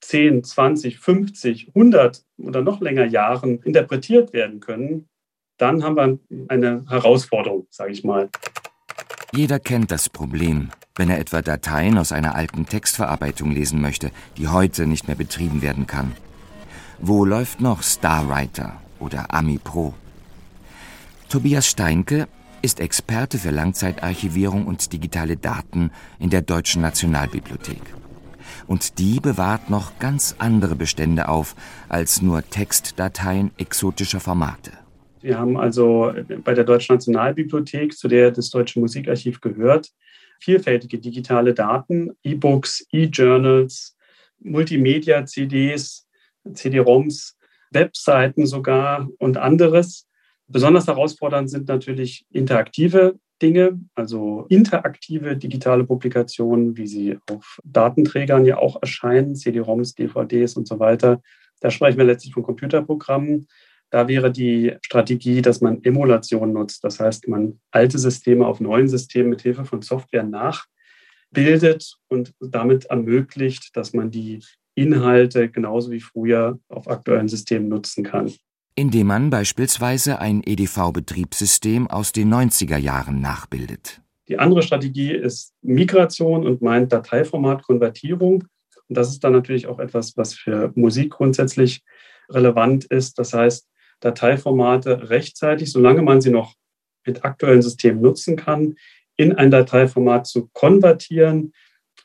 10, 0.00 0.44
20, 0.44 0.98
50, 0.98 1.68
100 1.68 2.22
oder 2.38 2.62
noch 2.62 2.80
länger 2.80 3.06
Jahren 3.06 3.60
interpretiert 3.62 4.32
werden 4.32 4.60
können, 4.60 5.08
dann 5.56 5.82
haben 5.82 5.96
wir 5.96 6.18
eine 6.48 6.84
Herausforderung, 6.88 7.66
sage 7.70 7.92
ich 7.92 8.04
mal. 8.04 8.28
Jeder 9.34 9.58
kennt 9.58 9.90
das 9.90 10.08
Problem, 10.08 10.70
wenn 10.96 11.10
er 11.10 11.18
etwa 11.18 11.42
Dateien 11.42 11.98
aus 11.98 12.12
einer 12.12 12.34
alten 12.34 12.66
Textverarbeitung 12.66 13.50
lesen 13.50 13.80
möchte, 13.80 14.10
die 14.36 14.48
heute 14.48 14.86
nicht 14.86 15.06
mehr 15.06 15.16
betrieben 15.16 15.60
werden 15.62 15.86
kann. 15.86 16.12
Wo 16.98 17.24
läuft 17.24 17.60
noch 17.60 17.82
Starwriter 17.82 18.80
oder 19.00 19.32
Ami 19.32 19.58
Pro. 19.62 19.94
Tobias 21.28 21.66
Steinke 21.66 22.26
ist 22.62 22.80
Experte 22.80 23.38
für 23.38 23.50
Langzeitarchivierung 23.50 24.66
und 24.66 24.92
digitale 24.92 25.36
Daten 25.36 25.90
in 26.18 26.30
der 26.30 26.42
Deutschen 26.42 26.82
Nationalbibliothek. 26.82 27.82
Und 28.66 28.98
die 28.98 29.20
bewahrt 29.20 29.70
noch 29.70 29.98
ganz 29.98 30.36
andere 30.38 30.74
Bestände 30.74 31.28
auf 31.28 31.54
als 31.88 32.20
nur 32.22 32.42
Textdateien 32.48 33.50
exotischer 33.58 34.20
Formate. 34.20 34.72
Wir 35.20 35.38
haben 35.38 35.56
also 35.56 36.12
bei 36.44 36.54
der 36.54 36.64
Deutschen 36.64 36.94
Nationalbibliothek, 36.94 37.96
zu 37.96 38.08
der 38.08 38.30
das 38.30 38.50
Deutsche 38.50 38.78
Musikarchiv 38.78 39.40
gehört, 39.40 39.90
vielfältige 40.40 40.98
digitale 40.98 41.54
Daten, 41.54 42.12
E-Books, 42.22 42.86
E-Journals, 42.92 43.96
Multimedia-CDs, 44.40 46.06
CD-ROMs, 46.52 47.37
Webseiten 47.70 48.46
sogar 48.46 49.08
und 49.18 49.36
anderes. 49.36 50.06
Besonders 50.46 50.86
herausfordernd 50.86 51.50
sind 51.50 51.68
natürlich 51.68 52.26
interaktive 52.30 53.18
Dinge, 53.40 53.80
also 53.94 54.46
interaktive 54.48 55.36
digitale 55.36 55.84
Publikationen, 55.84 56.76
wie 56.76 56.86
sie 56.86 57.18
auf 57.30 57.60
Datenträgern 57.64 58.44
ja 58.44 58.58
auch 58.58 58.80
erscheinen, 58.82 59.36
CD-ROMs, 59.36 59.94
DVDs 59.94 60.56
und 60.56 60.66
so 60.66 60.78
weiter. 60.78 61.22
Da 61.60 61.70
sprechen 61.70 61.98
wir 61.98 62.04
letztlich 62.04 62.34
von 62.34 62.42
Computerprogrammen. 62.42 63.48
Da 63.90 64.08
wäre 64.08 64.30
die 64.30 64.76
Strategie, 64.82 65.40
dass 65.40 65.60
man 65.60 65.82
Emulation 65.82 66.52
nutzt. 66.52 66.84
Das 66.84 67.00
heißt, 67.00 67.28
man 67.28 67.60
alte 67.70 67.98
Systeme 67.98 68.46
auf 68.46 68.60
neuen 68.60 68.88
Systemen 68.88 69.30
mit 69.30 69.42
Hilfe 69.42 69.64
von 69.64 69.82
Software 69.82 70.24
nachbildet 70.24 71.94
und 72.08 72.34
damit 72.40 72.86
ermöglicht, 72.86 73.76
dass 73.76 73.94
man 73.94 74.10
die 74.10 74.40
Inhalte 74.78 75.48
genauso 75.48 75.90
wie 75.90 76.00
früher 76.00 76.58
auf 76.68 76.88
aktuellen 76.88 77.28
Systemen 77.28 77.68
nutzen 77.68 78.04
kann. 78.04 78.32
Indem 78.74 79.08
man 79.08 79.30
beispielsweise 79.30 80.20
ein 80.20 80.42
EDV-Betriebssystem 80.44 81.88
aus 81.88 82.12
den 82.12 82.32
90er 82.32 82.76
Jahren 82.76 83.20
nachbildet. 83.20 84.00
Die 84.28 84.38
andere 84.38 84.62
Strategie 84.62 85.12
ist 85.12 85.52
Migration 85.62 86.46
und 86.46 86.62
meint 86.62 86.92
Dateiformatkonvertierung. 86.92 88.44
Und 88.88 88.96
das 88.96 89.08
ist 89.08 89.24
dann 89.24 89.32
natürlich 89.32 89.66
auch 89.66 89.80
etwas, 89.80 90.16
was 90.16 90.34
für 90.34 90.70
Musik 90.76 91.10
grundsätzlich 91.10 91.82
relevant 92.30 92.84
ist. 92.84 93.18
Das 93.18 93.32
heißt, 93.32 93.66
Dateiformate 94.00 95.10
rechtzeitig, 95.10 95.72
solange 95.72 96.02
man 96.02 96.20
sie 96.20 96.30
noch 96.30 96.54
mit 97.04 97.24
aktuellen 97.24 97.62
Systemen 97.62 98.00
nutzen 98.00 98.36
kann, 98.36 98.76
in 99.16 99.32
ein 99.32 99.50
Dateiformat 99.50 100.26
zu 100.26 100.48
konvertieren, 100.52 101.52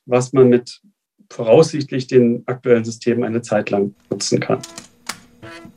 was 0.06 0.34
man 0.34 0.50
mit 0.50 0.82
voraussichtlich 1.34 2.08
den 2.08 2.44
aktuellen 2.46 2.86
Systemen 2.86 3.24
eine 3.24 3.42
Zeit 3.42 3.70
lang 3.70 3.94
nutzen 4.10 4.40
kann. 4.40 4.60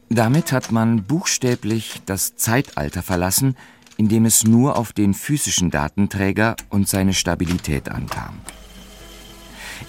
Damit 0.09 0.53
hat 0.53 0.71
man 0.71 1.03
buchstäblich 1.03 2.03
das 2.07 2.37
Zeitalter 2.37 3.03
verlassen, 3.03 3.57
in 3.97 4.09
dem 4.09 4.25
es 4.25 4.45
nur 4.45 4.77
auf 4.77 4.93
den 4.93 5.15
physischen 5.15 5.71
Datenträger 5.71 6.55
und 6.71 6.89
seine 6.89 7.15
Stabilität 7.15 7.89
ankam. 7.89 8.39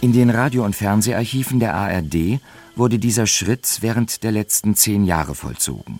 In 0.01 0.13
den 0.13 0.29
Radio- 0.29 0.63
und 0.63 0.75
Fernseharchiven 0.75 1.59
der 1.59 1.75
ARD 1.75 2.39
wurde 2.75 2.99
dieser 2.99 3.27
Schritt 3.27 3.79
während 3.81 4.23
der 4.23 4.31
letzten 4.31 4.75
zehn 4.75 5.03
Jahre 5.03 5.35
vollzogen. 5.35 5.99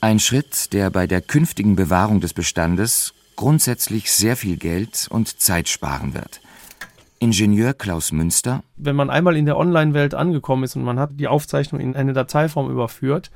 Ein 0.00 0.20
Schritt, 0.20 0.72
der 0.72 0.90
bei 0.90 1.06
der 1.06 1.20
künftigen 1.20 1.76
Bewahrung 1.76 2.20
des 2.20 2.34
Bestandes 2.34 3.14
grundsätzlich 3.36 4.12
sehr 4.12 4.36
viel 4.36 4.56
Geld 4.56 5.06
und 5.10 5.40
Zeit 5.40 5.68
sparen 5.68 6.14
wird. 6.14 6.40
Ingenieur 7.18 7.74
Klaus 7.74 8.12
Münster. 8.12 8.62
Wenn 8.76 8.96
man 8.96 9.10
einmal 9.10 9.36
in 9.36 9.46
der 9.46 9.56
Online-Welt 9.56 10.14
angekommen 10.14 10.64
ist 10.64 10.76
und 10.76 10.84
man 10.84 10.98
hat 10.98 11.10
die 11.14 11.28
Aufzeichnung 11.28 11.80
in 11.80 11.96
eine 11.96 12.12
Dateiform 12.12 12.70
überführt, 12.70 13.30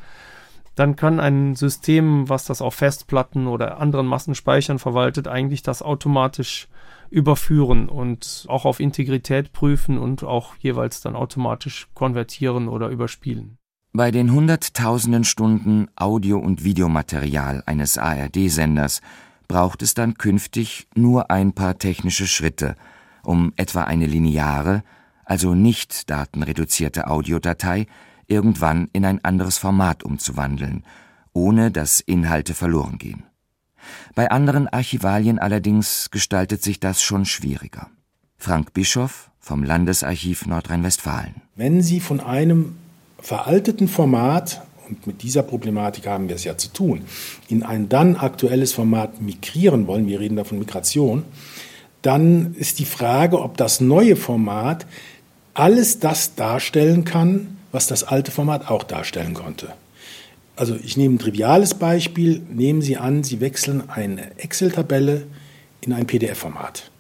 dann 0.75 0.95
kann 0.95 1.19
ein 1.19 1.57
System, 1.57 2.29
was 2.29 2.45
das 2.45 2.63
auf 2.63 2.75
Festplatten 2.75 3.49
oder 3.49 3.81
anderen 3.81 4.07
Massenspeichern 4.07 4.79
verwaltet, 4.79 5.27
eigentlich 5.27 5.63
das 5.63 5.83
automatisch 5.83 6.69
überführen 7.11 7.89
und 7.89 8.45
auch 8.49 8.65
auf 8.65 8.81
Integrität 8.81 9.53
prüfen 9.53 9.99
und 9.99 10.23
auch 10.23 10.55
jeweils 10.57 11.01
dann 11.01 11.17
automatisch 11.17 11.89
konvertieren 11.95 12.69
oder 12.69 12.89
überspielen. 12.89 13.59
Bei 13.93 14.11
den 14.11 14.31
hunderttausenden 14.31 15.25
Stunden 15.25 15.89
Audio- 15.97 16.39
und 16.39 16.63
Videomaterial 16.63 17.63
eines 17.67 17.99
ARD-Senders 17.99 19.01
braucht 19.49 19.83
es 19.83 19.95
dann 19.95 20.15
künftig 20.15 20.87
nur 20.95 21.31
ein 21.31 21.55
paar 21.55 21.79
technische 21.79 22.27
Schritte, 22.27 22.77
um 23.29 23.53
etwa 23.57 23.85
eine 23.85 24.07
lineare, 24.07 24.83
also 25.27 25.55
nicht 25.55 26.09
datenreduzierte 26.09 27.09
Audiodatei 27.09 27.87
irgendwann 28.27 28.89
in 28.95 29.05
ein 29.05 29.23
anderes 29.23 29.59
Format 29.59 30.03
umzuwandeln, 30.03 30.83
ohne 31.35 31.71
dass 31.71 32.01
Inhalte 32.01 32.55
verloren 32.55 32.97
gehen. 32.97 33.25
Bei 34.15 34.31
anderen 34.31 34.67
Archivalien 34.67 35.39
allerdings 35.39 36.11
gestaltet 36.11 36.63
sich 36.63 36.81
das 36.81 37.03
schon 37.03 37.27
schwieriger. 37.27 37.89
Frank 38.39 38.73
Bischoff 38.73 39.31
vom 39.41 39.63
Landesarchiv 39.63 40.47
Nordrhein-Westfalen. 40.47 41.43
Wenn 41.55 41.83
Sie 41.83 42.01
von 42.01 42.21
einem 42.21 42.77
veralteten 43.21 43.89
Format, 43.89 44.63
und 44.89 45.07
mit 45.07 45.23
dieser 45.23 45.43
Problematik 45.43 46.07
haben 46.07 46.29
wir 46.29 46.37
es 46.37 46.45
ja 46.45 46.57
zu 46.57 46.73
tun, 46.73 47.03
in 47.49 47.63
ein 47.63 47.91
dann 47.91 48.17
aktuelles 48.17 48.73
Format 48.73 49.21
migrieren 49.21 49.87
wollen, 49.87 50.07
wir 50.07 50.19
reden 50.19 50.37
da 50.37 50.45
von 50.45 50.59
Migration, 50.59 51.25
dann 52.09 52.55
ist 52.55 52.79
die 52.79 52.87
Frage, 52.87 53.39
ob 53.39 53.59
das 53.59 53.83
neue 53.83 54.17
Format 54.17 54.87
alles 55.53 55.99
das 55.99 56.35
darstellen 56.37 57.05
kann, 57.05 57.59
was 57.71 57.87
das 57.87 58.03
alte 58.03 58.31
Format 58.31 58.71
auch 58.71 58.83
darstellen 58.83 59.35
konnte. 59.35 59.75
Also 60.57 60.75
ich 60.83 60.97
nehme 60.97 61.17
ein 61.17 61.19
triviales 61.19 61.75
Beispiel. 61.75 62.41
Nehmen 62.49 62.81
Sie 62.81 62.97
an, 62.97 63.25
Sie 63.25 63.43
wechseln 63.43 63.91
eine 63.91 64.39
Excel-Tabelle 64.39 65.27
in 65.83 65.93
ein 65.93 66.07
PDF-Format. 66.07 66.91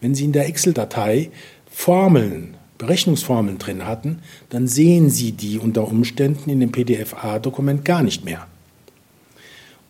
Wenn 0.00 0.14
Sie 0.14 0.24
in 0.24 0.32
der 0.32 0.48
Excel-Datei 0.48 1.30
Formeln, 1.70 2.54
Berechnungsformeln 2.78 3.58
drin 3.58 3.86
hatten, 3.86 4.20
dann 4.48 4.68
sehen 4.68 5.10
Sie 5.10 5.32
die 5.32 5.58
unter 5.58 5.86
Umständen 5.86 6.48
in 6.48 6.60
dem 6.60 6.72
PDF-A-Dokument 6.72 7.84
gar 7.84 8.02
nicht 8.02 8.24
mehr. 8.24 8.46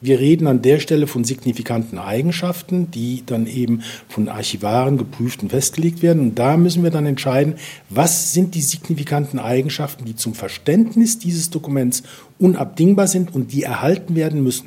Wir 0.03 0.21
reden 0.21 0.47
an 0.47 0.61
der 0.61 0.79
Stelle 0.79 1.07
von 1.07 1.25
signifikanten 1.25 1.99
Eigenschaften, 1.99 2.91
die 2.91 3.23
dann 3.25 3.47
eben 3.47 3.81
von 4.09 4.29
Archivaren 4.29 4.99
geprüft 4.99 5.43
und 5.43 5.49
festgelegt 5.49 6.03
werden. 6.03 6.21
Und 6.21 6.39
da 6.39 6.59
müssen 6.59 6.83
wir 6.83 6.91
dann 6.91 7.07
entscheiden, 7.07 7.55
was 7.89 8.35
sind 8.35 8.55
die 8.55 8.61
signifikanten 8.61 9.39
Eigenschaften, 9.39 10.05
die 10.05 10.15
zum 10.15 10.35
Verständnis 10.35 11.19
dieses 11.19 11.49
Dokuments 11.49 12.03
unabdingbar 12.39 13.07
sind 13.07 13.35
und 13.35 13.55
die 13.55 13.63
erhalten 13.63 14.15
werden 14.17 14.43
müssen. 14.43 14.67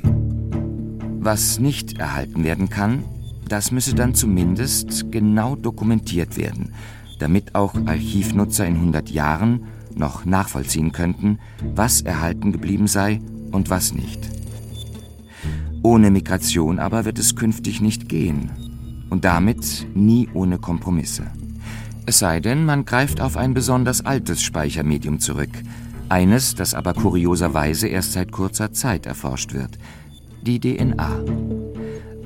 Was 1.20 1.60
nicht 1.60 1.98
erhalten 2.00 2.42
werden 2.42 2.68
kann, 2.68 3.04
das 3.48 3.70
müsse 3.70 3.94
dann 3.94 4.16
zumindest 4.16 5.12
genau 5.12 5.54
dokumentiert 5.54 6.36
werden, 6.38 6.74
damit 7.20 7.54
auch 7.54 7.74
Archivnutzer 7.86 8.66
in 8.66 8.74
100 8.74 9.10
Jahren 9.10 9.66
noch 9.94 10.24
nachvollziehen 10.24 10.90
könnten, 10.90 11.38
was 11.74 12.00
erhalten 12.00 12.50
geblieben 12.50 12.88
sei 12.88 13.20
und 13.52 13.70
was 13.70 13.94
nicht. 13.94 14.39
Ohne 15.82 16.10
Migration 16.10 16.78
aber 16.78 17.04
wird 17.04 17.18
es 17.18 17.36
künftig 17.36 17.80
nicht 17.80 18.08
gehen. 18.08 19.06
Und 19.08 19.24
damit 19.24 19.86
nie 19.94 20.28
ohne 20.34 20.58
Kompromisse. 20.58 21.26
Es 22.06 22.18
sei 22.18 22.40
denn, 22.40 22.64
man 22.64 22.84
greift 22.84 23.20
auf 23.20 23.36
ein 23.36 23.54
besonders 23.54 24.04
altes 24.04 24.42
Speichermedium 24.42 25.20
zurück. 25.20 25.50
Eines, 26.08 26.54
das 26.54 26.74
aber 26.74 26.92
kurioserweise 26.92 27.88
erst 27.88 28.12
seit 28.12 28.32
kurzer 28.32 28.72
Zeit 28.72 29.06
erforscht 29.06 29.54
wird. 29.54 29.78
Die 30.42 30.60
DNA. 30.60 31.24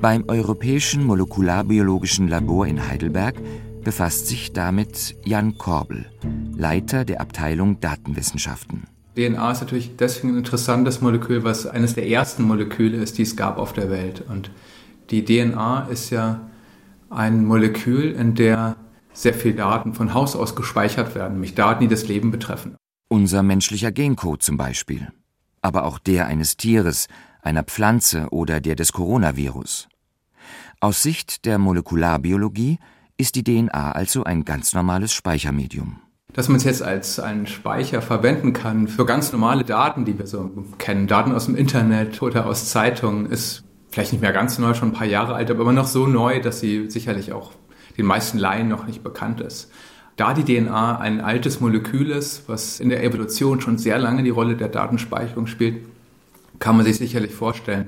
Beim 0.01 0.25
Europäischen 0.27 1.05
Molekularbiologischen 1.05 2.27
Labor 2.27 2.67
in 2.67 2.87
Heidelberg 2.87 3.35
befasst 3.83 4.27
sich 4.27 4.53
damit 4.53 5.15
Jan 5.23 5.57
Korbel, 5.57 6.05
Leiter 6.55 7.05
der 7.05 7.21
Abteilung 7.21 7.79
Datenwissenschaften. 7.79 8.94
DNA 9.15 9.51
ist 9.51 9.61
natürlich 9.61 9.95
deswegen 9.95 10.33
ein 10.33 10.39
interessantes 10.39 11.01
Molekül, 11.01 11.43
was 11.43 11.65
eines 11.65 11.95
der 11.95 12.07
ersten 12.07 12.43
Moleküle 12.43 12.97
ist, 12.97 13.17
die 13.17 13.21
es 13.21 13.35
gab 13.35 13.57
auf 13.57 13.71
der 13.71 13.89
Welt. 13.89 14.23
Und 14.27 14.51
die 15.09 15.23
DNA 15.23 15.87
ist 15.87 16.09
ja 16.09 16.41
ein 17.09 17.45
Molekül, 17.45 18.11
in 18.11 18.35
der 18.35 18.75
sehr 19.13 19.33
viele 19.33 19.55
Daten 19.55 19.93
von 19.93 20.13
Haus 20.13 20.35
aus 20.35 20.55
gespeichert 20.55 21.15
werden, 21.15 21.33
nämlich 21.33 21.55
Daten, 21.55 21.81
die 21.81 21.87
das 21.87 22.07
Leben 22.07 22.31
betreffen. 22.31 22.75
Unser 23.07 23.43
menschlicher 23.43 23.91
Gencode 23.91 24.43
zum 24.43 24.57
Beispiel. 24.57 25.07
Aber 25.61 25.85
auch 25.85 25.99
der 25.99 26.27
eines 26.27 26.57
Tieres, 26.57 27.07
einer 27.41 27.63
Pflanze 27.63 28.27
oder 28.31 28.59
der 28.59 28.75
des 28.75 28.91
Coronavirus. 28.91 29.87
Aus 30.81 31.01
Sicht 31.01 31.45
der 31.45 31.57
Molekularbiologie 31.57 32.79
ist 33.17 33.35
die 33.35 33.43
DNA 33.43 33.93
also 33.93 34.25
ein 34.25 34.43
ganz 34.43 34.73
normales 34.73 35.13
Speichermedium 35.13 36.01
dass 36.35 36.49
man 36.49 36.57
es 36.57 36.65
jetzt 36.65 36.83
als 36.83 37.17
einen 37.17 37.47
Speicher 37.47 38.01
verwenden 38.01 38.51
kann 38.51 38.89
für 38.89 39.05
ganz 39.05 39.31
normale 39.31 39.63
Daten, 39.63 40.03
die 40.03 40.19
wir 40.19 40.27
so 40.27 40.51
kennen. 40.77 41.07
Daten 41.07 41.31
aus 41.31 41.45
dem 41.45 41.55
Internet 41.55 42.21
oder 42.21 42.45
aus 42.45 42.69
Zeitungen 42.69 43.25
ist 43.25 43.63
vielleicht 43.89 44.11
nicht 44.11 44.19
mehr 44.19 44.33
ganz 44.33 44.59
neu, 44.59 44.73
schon 44.73 44.89
ein 44.89 44.93
paar 44.93 45.07
Jahre 45.07 45.35
alt, 45.35 45.49
aber 45.49 45.61
immer 45.61 45.71
noch 45.71 45.87
so 45.87 46.07
neu, 46.07 46.41
dass 46.41 46.59
sie 46.59 46.89
sicherlich 46.89 47.31
auch 47.31 47.53
den 47.97 48.05
meisten 48.05 48.37
Laien 48.37 48.67
noch 48.67 48.85
nicht 48.85 49.01
bekannt 49.01 49.39
ist. 49.39 49.71
Da 50.17 50.33
die 50.33 50.43
DNA 50.43 50.97
ein 50.97 51.21
altes 51.21 51.61
Molekül 51.61 52.11
ist, 52.11 52.49
was 52.49 52.81
in 52.81 52.89
der 52.89 53.01
Evolution 53.05 53.61
schon 53.61 53.77
sehr 53.77 53.97
lange 53.97 54.21
die 54.21 54.29
Rolle 54.29 54.57
der 54.57 54.67
Datenspeicherung 54.67 55.47
spielt, 55.47 55.85
kann 56.59 56.75
man 56.75 56.85
sich 56.85 56.97
sicherlich 56.97 57.33
vorstellen, 57.33 57.85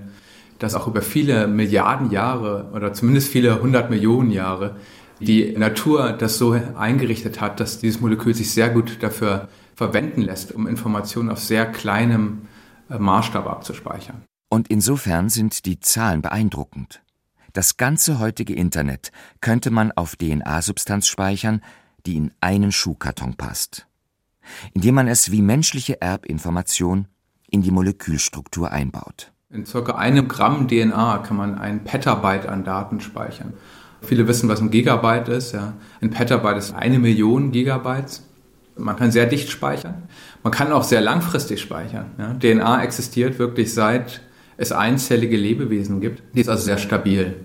dass 0.60 0.74
auch 0.74 0.88
über 0.88 1.02
viele 1.02 1.48
Milliarden 1.48 2.12
Jahre 2.12 2.70
oder 2.74 2.94
zumindest 2.94 3.28
viele 3.28 3.62
hundert 3.62 3.90
Millionen 3.90 4.32
Jahre 4.32 4.78
die 5.20 5.58
Natur 5.58 6.14
das 6.14 6.38
so 6.38 6.52
eingerichtet 6.52 7.42
hat, 7.42 7.60
dass 7.60 7.80
dieses 7.80 8.02
Molekül 8.02 8.34
sich 8.34 8.52
sehr 8.52 8.70
gut 8.70 9.02
dafür 9.02 9.50
verwenden 9.76 10.22
lässt, 10.22 10.52
um 10.52 10.68
Informationen 10.68 11.30
auf 11.30 11.40
sehr 11.40 11.66
kleinem 11.66 12.48
äh, 12.90 12.98
Maßstab 12.98 13.48
abzuspeichern. 13.48 14.24
Und 14.50 14.70
insofern 14.70 15.30
sind 15.30 15.66
die 15.66 15.80
Zahlen 15.80 16.22
beeindruckend. 16.22 17.02
Das 17.54 17.78
ganze 17.78 18.20
heutige 18.20 18.54
Internet 18.54 19.12
könnte 19.42 19.72
man 19.72 19.92
auf 19.92 20.16
DNA-Substanz 20.16 21.08
speichern, 21.08 21.62
die 22.06 22.16
in 22.16 22.32
einen 22.40 22.72
Schuhkarton 22.72 23.36
passt, 23.36 23.88
indem 24.74 24.96
man 24.96 25.08
es 25.08 25.32
wie 25.32 25.42
menschliche 25.42 26.02
Erbinformation 26.02 27.08
in 27.50 27.62
die 27.62 27.72
Molekülstruktur 27.72 28.72
einbaut. 28.72 29.32
In 29.50 29.66
circa 29.66 29.96
einem 29.96 30.28
Gramm 30.28 30.68
DNA 30.68 31.20
kann 31.20 31.38
man 31.38 31.58
ein 31.58 31.84
Petabyte 31.84 32.48
an 32.48 32.64
Daten 32.64 33.00
speichern. 33.00 33.54
Viele 34.02 34.28
wissen, 34.28 34.48
was 34.50 34.62
ein 34.62 34.72
Gigabyte 34.72 35.30
ist. 35.30 35.54
Ja. 35.54 35.74
Ein 36.02 36.12
Petabyte 36.12 36.58
ist 36.58 36.76
eine 36.76 37.00
Million 37.00 37.52
Gigabytes. 37.52 38.24
Man 38.76 38.96
kann 38.96 39.12
sehr 39.12 39.26
dicht 39.26 39.50
speichern. 39.50 40.04
Man 40.44 40.54
kann 40.54 40.72
auch 40.72 40.84
sehr 40.84 41.02
langfristig 41.02 41.62
speichern. 41.62 42.12
Ja. 42.18 42.34
DNA 42.34 42.84
existiert 42.84 43.40
wirklich 43.40 43.74
seit 43.74 44.22
es 44.58 44.72
einzellige 44.72 45.38
Lebewesen 45.38 46.02
gibt. 46.02 46.24
Die 46.36 46.42
ist 46.42 46.50
also 46.50 46.64
sehr 46.64 46.78
stabil. 46.78 47.36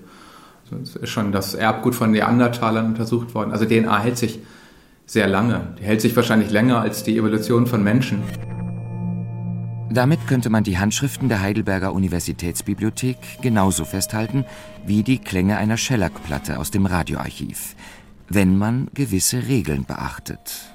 Es 0.83 0.97
ist 0.97 1.11
schon 1.11 1.33
das 1.33 1.55
Erbgut 1.55 1.95
von 1.95 2.11
Neandertalern 2.11 2.87
untersucht 2.87 3.35
worden. 3.35 3.53
Also 3.53 3.67
DNA 3.67 4.01
hält 4.01 4.17
sich 4.17 4.41
sehr 5.05 5.29
lange. 5.29 5.75
Die 5.79 5.85
hält 5.85 6.01
sich 6.01 6.17
wahrscheinlich 6.17 6.51
länger 6.51 6.81
als 6.81 7.03
die 7.03 7.19
Evolution 7.19 7.67
von 7.67 7.83
Menschen. 7.85 8.23
Damit 9.93 10.27
könnte 10.27 10.49
man 10.49 10.65
die 10.65 10.79
Handschriften 10.79 11.29
der 11.29 11.43
Heidelberger 11.43 11.93
Universitätsbibliothek 11.93 13.19
genauso 13.43 13.85
festhalten 13.85 14.47
wie 14.87 15.03
die 15.03 15.19
Klänge 15.19 15.59
einer 15.59 15.77
Schellackplatte 15.77 16.59
aus 16.59 16.71
dem 16.71 16.87
Radioarchiv, 16.87 17.77
wenn 18.31 18.57
man 18.57 18.89
gewisse 18.95 19.47
Regeln 19.49 19.85
beachtet. 19.85 20.73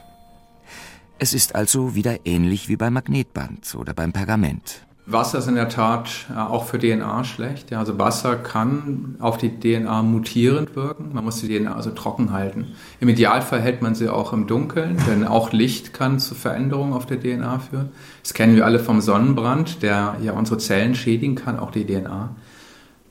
Es 1.18 1.34
ist 1.34 1.56
also 1.56 1.96
wieder 1.96 2.28
ähnlich 2.28 2.70
wie 2.70 2.76
beim 2.76 2.94
Magnetband 2.94 3.74
oder 3.74 3.96
beim 3.96 4.14
Pergament. 4.14 4.87
Wasser 5.10 5.38
ist 5.38 5.48
in 5.48 5.56
der 5.56 5.70
Tat 5.70 6.26
äh, 6.30 6.38
auch 6.38 6.66
für 6.66 6.78
DNA 6.80 7.24
schlecht. 7.24 7.72
Ja, 7.72 7.80
also 7.80 7.98
Wasser 7.98 8.36
kann 8.36 9.16
auf 9.20 9.38
die 9.38 9.58
DNA 9.58 10.02
mutierend 10.04 10.76
wirken. 10.76 11.12
Man 11.14 11.24
muss 11.24 11.40
die 11.40 11.48
DNA 11.48 11.74
also 11.74 11.92
trocken 11.92 12.34
halten. 12.34 12.74
Im 13.00 13.08
Idealfall 13.08 13.62
hält 13.62 13.82
man 13.82 13.96
sie 13.96 14.10
auch 14.10 14.34
im 14.34 14.48
Dunkeln, 14.48 14.98
denn 15.08 15.26
auch 15.26 15.54
Licht 15.54 15.94
kann 15.94 16.20
zu 16.20 16.36
Veränderungen 16.36 16.92
auf 16.92 17.06
der 17.06 17.22
DNA 17.22 17.60
führen. 17.60 17.90
Das 18.22 18.34
kennen 18.34 18.58
wir 18.58 18.66
alle 18.66 18.80
vom 18.80 19.00
Sonnenbrand, 19.00 19.82
der 19.82 20.18
ja 20.22 20.34
unsere 20.34 20.58
Zellen 20.58 20.94
schädigen 20.94 21.36
kann, 21.36 21.58
auch 21.58 21.72
die 21.72 21.86
DNA. 21.86 22.36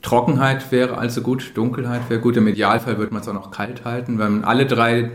Trockenheit 0.02 0.70
wäre 0.70 0.98
also 0.98 1.22
gut, 1.22 1.52
Dunkelheit 1.54 2.10
wäre 2.10 2.20
gut. 2.20 2.36
Im 2.36 2.46
Idealfall 2.46 2.98
würde 2.98 3.14
man 3.14 3.22
es 3.22 3.28
auch 3.28 3.32
noch 3.32 3.50
kalt 3.50 3.86
halten. 3.86 4.18
Wenn 4.18 4.44
alle 4.44 4.66
drei 4.66 5.12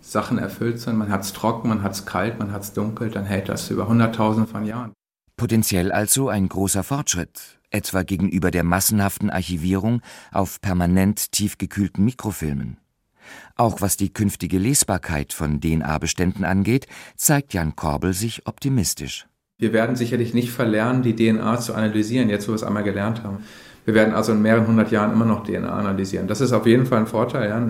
Sachen 0.00 0.38
erfüllt 0.38 0.80
sind, 0.80 0.96
man 0.96 1.12
hat 1.12 1.20
es 1.20 1.34
trocken, 1.34 1.68
man 1.68 1.82
hat 1.82 1.92
es 1.92 2.06
kalt, 2.06 2.38
man 2.38 2.50
hat 2.50 2.62
es 2.62 2.72
dunkel, 2.72 3.10
dann 3.10 3.26
hält 3.26 3.50
das 3.50 3.70
über 3.70 3.86
Hunderttausende 3.88 4.48
von 4.48 4.64
Jahren. 4.64 4.92
Potenziell 5.36 5.90
also 5.90 6.28
ein 6.28 6.48
großer 6.48 6.84
Fortschritt, 6.84 7.58
etwa 7.70 8.04
gegenüber 8.04 8.52
der 8.52 8.62
massenhaften 8.62 9.30
Archivierung 9.30 10.00
auf 10.30 10.60
permanent 10.60 11.32
tiefgekühlten 11.32 12.04
Mikrofilmen. 12.04 12.76
Auch 13.56 13.80
was 13.80 13.96
die 13.96 14.12
künftige 14.12 14.58
Lesbarkeit 14.58 15.32
von 15.32 15.60
DNA-Beständen 15.60 16.44
angeht, 16.44 16.86
zeigt 17.16 17.52
Jan 17.52 17.74
Korbel 17.74 18.12
sich 18.12 18.46
optimistisch. 18.46 19.26
Wir 19.58 19.72
werden 19.72 19.96
sicherlich 19.96 20.34
nicht 20.34 20.50
verlernen, 20.50 21.02
die 21.02 21.16
DNA 21.16 21.58
zu 21.58 21.74
analysieren, 21.74 22.28
jetzt 22.28 22.46
wo 22.46 22.52
wir 22.52 22.56
es 22.56 22.62
einmal 22.62 22.84
gelernt 22.84 23.24
haben. 23.24 23.38
Wir 23.84 23.94
werden 23.94 24.14
also 24.14 24.32
in 24.32 24.42
mehreren 24.42 24.68
hundert 24.68 24.92
Jahren 24.92 25.12
immer 25.12 25.24
noch 25.24 25.44
DNA 25.44 25.68
analysieren. 25.68 26.28
Das 26.28 26.40
ist 26.40 26.52
auf 26.52 26.66
jeden 26.66 26.86
Fall 26.86 27.00
ein 27.00 27.06
Vorteil. 27.06 27.48
Ja. 27.48 27.68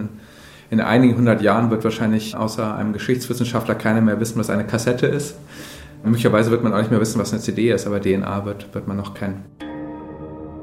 In 0.71 0.81
einigen 0.81 1.17
hundert 1.17 1.41
Jahren 1.41 1.71
wird 1.71 1.83
wahrscheinlich 1.85 2.37
außer 2.37 2.75
einem 2.75 2.93
Geschichtswissenschaftler 2.93 3.75
keiner 3.75 4.03
mehr 4.03 4.21
wissen, 4.21 4.39
was 4.39 4.51
eine 4.51 4.67
Kassette 4.67 5.07
ist. 5.07 5.37
Möglicherweise 6.05 6.51
wird 6.51 6.63
man 6.63 6.75
auch 6.75 6.79
nicht 6.79 6.91
mehr 6.91 7.01
wissen, 7.01 7.19
was 7.19 7.33
eine 7.33 7.41
CD 7.41 7.71
ist, 7.71 7.87
aber 7.87 8.01
DNA 8.01 8.45
wird, 8.45 8.75
wird 8.75 8.87
man 8.87 8.99
noch 8.99 9.15
kennen. 9.15 9.45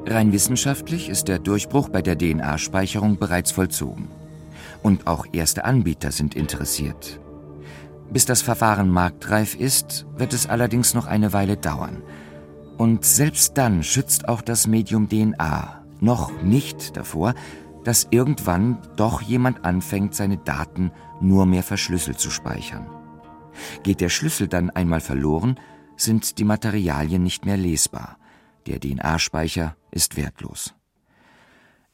Rein 0.06 0.32
wissenschaftlich 0.32 1.08
ist 1.08 1.26
der 1.26 1.40
Durchbruch 1.40 1.88
bei 1.88 2.00
der 2.00 2.16
DNA-Speicherung 2.16 3.18
bereits 3.18 3.50
vollzogen. 3.50 4.08
Und 4.82 5.06
auch 5.06 5.26
erste 5.32 5.64
Anbieter 5.64 6.12
sind 6.12 6.34
interessiert. 6.34 7.18
Bis 8.12 8.24
das 8.24 8.42
Verfahren 8.42 8.88
marktreif 8.88 9.54
ist, 9.54 10.06
wird 10.16 10.32
es 10.32 10.48
allerdings 10.48 10.94
noch 10.94 11.06
eine 11.06 11.32
Weile 11.32 11.56
dauern. 11.56 12.02
Und 12.78 13.04
selbst 13.04 13.58
dann 13.58 13.82
schützt 13.82 14.28
auch 14.28 14.42
das 14.42 14.66
Medium 14.66 15.08
DNA 15.08 15.84
noch 16.00 16.30
nicht 16.42 16.96
davor, 16.96 17.34
dass 17.84 18.06
irgendwann 18.10 18.78
doch 18.96 19.22
jemand 19.22 19.64
anfängt, 19.64 20.14
seine 20.14 20.36
Daten 20.36 20.92
nur 21.20 21.46
mehr 21.46 21.62
verschlüsselt 21.62 22.20
zu 22.20 22.30
speichern. 22.30 22.86
Geht 23.82 24.00
der 24.00 24.08
Schlüssel 24.08 24.48
dann 24.48 24.70
einmal 24.70 25.00
verloren, 25.00 25.58
sind 25.96 26.38
die 26.38 26.44
Materialien 26.44 27.22
nicht 27.22 27.44
mehr 27.44 27.56
lesbar. 27.56 28.18
Der 28.66 28.80
DNA-Speicher 28.80 29.76
ist 29.90 30.16
wertlos. 30.16 30.74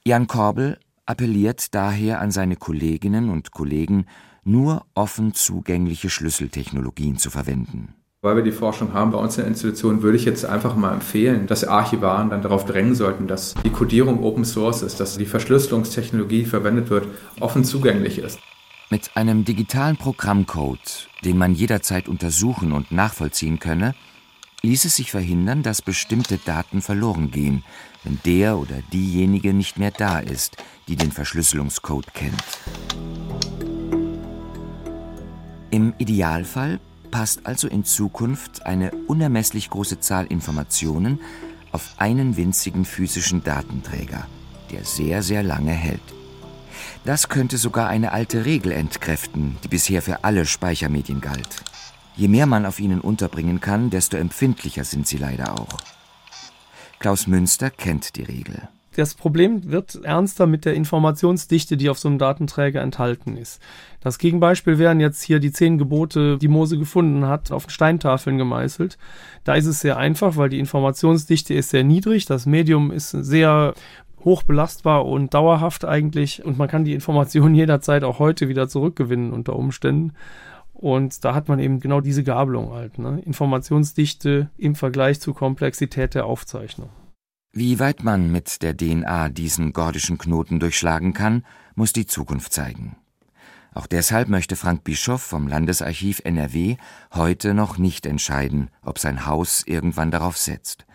Jan 0.04 0.26
Korbel 0.26 0.78
appelliert 1.06 1.74
daher 1.74 2.20
an 2.20 2.30
seine 2.30 2.56
Kolleginnen 2.56 3.30
und 3.30 3.50
Kollegen, 3.50 4.06
nur 4.44 4.86
offen 4.94 5.34
zugängliche 5.34 6.10
Schlüsseltechnologien 6.10 7.16
zu 7.16 7.30
verwenden. 7.30 7.94
Weil 8.20 8.36
wir 8.36 8.42
die 8.42 8.52
Forschung 8.52 8.94
haben 8.94 9.12
bei 9.12 9.18
uns 9.18 9.36
in 9.36 9.42
der 9.42 9.48
Institution, 9.48 10.02
würde 10.02 10.16
ich 10.16 10.24
jetzt 10.24 10.44
einfach 10.44 10.74
mal 10.74 10.92
empfehlen, 10.92 11.46
dass 11.46 11.64
Archivaren 11.64 12.30
dann 12.30 12.42
darauf 12.42 12.64
drängen 12.64 12.94
sollten, 12.94 13.28
dass 13.28 13.54
die 13.64 13.70
Codierung 13.70 14.24
Open 14.24 14.44
Source 14.44 14.82
ist, 14.82 14.98
dass 14.98 15.16
die 15.16 15.24
Verschlüsselungstechnologie, 15.24 16.40
die 16.40 16.44
verwendet 16.44 16.90
wird, 16.90 17.06
offen 17.38 17.62
zugänglich 17.62 18.18
ist. 18.18 18.40
Mit 18.90 19.18
einem 19.18 19.44
digitalen 19.44 19.98
Programmcode, 19.98 21.10
den 21.22 21.36
man 21.36 21.54
jederzeit 21.54 22.08
untersuchen 22.08 22.72
und 22.72 22.90
nachvollziehen 22.90 23.58
könne, 23.58 23.94
ließ 24.62 24.86
es 24.86 24.96
sich 24.96 25.10
verhindern, 25.10 25.62
dass 25.62 25.82
bestimmte 25.82 26.38
Daten 26.38 26.80
verloren 26.80 27.30
gehen, 27.30 27.64
wenn 28.02 28.18
der 28.24 28.56
oder 28.56 28.80
diejenige 28.90 29.52
nicht 29.52 29.78
mehr 29.78 29.90
da 29.90 30.20
ist, 30.20 30.56
die 30.88 30.96
den 30.96 31.12
Verschlüsselungscode 31.12 32.14
kennt. 32.14 32.42
Im 35.70 35.92
Idealfall 35.98 36.80
passt 37.10 37.44
also 37.44 37.68
in 37.68 37.84
Zukunft 37.84 38.64
eine 38.64 38.92
unermesslich 39.06 39.68
große 39.68 40.00
Zahl 40.00 40.24
Informationen 40.26 41.20
auf 41.72 41.94
einen 41.98 42.38
winzigen 42.38 42.86
physischen 42.86 43.44
Datenträger, 43.44 44.26
der 44.72 44.84
sehr, 44.84 45.22
sehr 45.22 45.42
lange 45.42 45.72
hält. 45.72 46.00
Das 47.04 47.28
könnte 47.28 47.58
sogar 47.58 47.88
eine 47.88 48.12
alte 48.12 48.44
Regel 48.44 48.72
entkräften, 48.72 49.56
die 49.64 49.68
bisher 49.68 50.02
für 50.02 50.24
alle 50.24 50.46
Speichermedien 50.46 51.20
galt. 51.20 51.62
Je 52.16 52.28
mehr 52.28 52.46
man 52.46 52.66
auf 52.66 52.80
ihnen 52.80 53.00
unterbringen 53.00 53.60
kann, 53.60 53.90
desto 53.90 54.16
empfindlicher 54.16 54.84
sind 54.84 55.06
sie 55.06 55.18
leider 55.18 55.60
auch. 55.60 55.78
Klaus 56.98 57.26
Münster 57.26 57.70
kennt 57.70 58.16
die 58.16 58.24
Regel. 58.24 58.68
Das 58.98 59.14
Problem 59.14 59.70
wird 59.70 59.94
ernster 60.02 60.48
mit 60.48 60.64
der 60.64 60.74
Informationsdichte, 60.74 61.76
die 61.76 61.88
auf 61.88 62.00
so 62.00 62.08
einem 62.08 62.18
Datenträger 62.18 62.80
enthalten 62.82 63.36
ist. 63.36 63.62
Das 64.00 64.18
Gegenbeispiel 64.18 64.78
wären 64.78 64.98
jetzt 64.98 65.22
hier 65.22 65.38
die 65.38 65.52
zehn 65.52 65.78
Gebote, 65.78 66.36
die 66.38 66.48
Mose 66.48 66.76
gefunden 66.76 67.24
hat, 67.24 67.52
auf 67.52 67.70
Steintafeln 67.70 68.38
gemeißelt. 68.38 68.98
Da 69.44 69.54
ist 69.54 69.66
es 69.66 69.78
sehr 69.78 69.98
einfach, 69.98 70.36
weil 70.36 70.48
die 70.48 70.58
Informationsdichte 70.58 71.54
ist 71.54 71.70
sehr 71.70 71.84
niedrig. 71.84 72.26
Das 72.26 72.46
Medium 72.46 72.90
ist 72.90 73.10
sehr 73.10 73.74
hoch 74.24 74.42
belastbar 74.42 75.06
und 75.06 75.34
dauerhaft 75.34 75.84
eigentlich 75.84 76.44
und 76.44 76.58
man 76.58 76.68
kann 76.68 76.84
die 76.84 76.94
Informationen 76.94 77.54
jederzeit 77.56 78.04
auch 78.04 78.18
heute 78.18 78.48
wieder 78.48 78.68
zurückgewinnen 78.68 79.32
unter 79.32 79.56
Umständen. 79.56 80.12
Und 80.72 81.24
da 81.24 81.34
hat 81.34 81.48
man 81.48 81.58
eben 81.58 81.80
genau 81.80 82.00
diese 82.00 82.22
Gabelung 82.22 82.72
halt. 82.72 82.98
Ne? 82.98 83.20
Informationsdichte 83.24 84.50
im 84.56 84.76
Vergleich 84.76 85.20
zur 85.20 85.34
Komplexität 85.34 86.14
der 86.14 86.26
Aufzeichnung. 86.26 86.90
Wie 87.52 87.80
weit 87.80 88.04
man 88.04 88.30
mit 88.30 88.62
der 88.62 88.76
DNA 88.76 89.30
diesen 89.30 89.72
gordischen 89.72 90.18
Knoten 90.18 90.60
durchschlagen 90.60 91.14
kann, 91.14 91.44
muss 91.74 91.92
die 91.92 92.06
Zukunft 92.06 92.52
zeigen. 92.52 92.96
Auch 93.74 93.86
deshalb 93.86 94.28
möchte 94.28 94.56
Frank 94.56 94.84
Bischoff 94.84 95.22
vom 95.22 95.48
Landesarchiv 95.48 96.20
NRW 96.24 96.76
heute 97.14 97.54
noch 97.54 97.78
nicht 97.78 98.06
entscheiden, 98.06 98.70
ob 98.82 98.98
sein 98.98 99.26
Haus 99.26 99.64
irgendwann 99.66 100.10
darauf 100.10 100.36
setzt. 100.36 100.86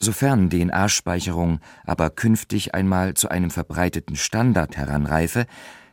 Sofern 0.00 0.50
DNA-Speicherung 0.50 1.60
aber 1.84 2.10
künftig 2.10 2.74
einmal 2.74 3.14
zu 3.14 3.28
einem 3.28 3.50
verbreiteten 3.50 4.16
Standard 4.16 4.76
heranreife, 4.76 5.46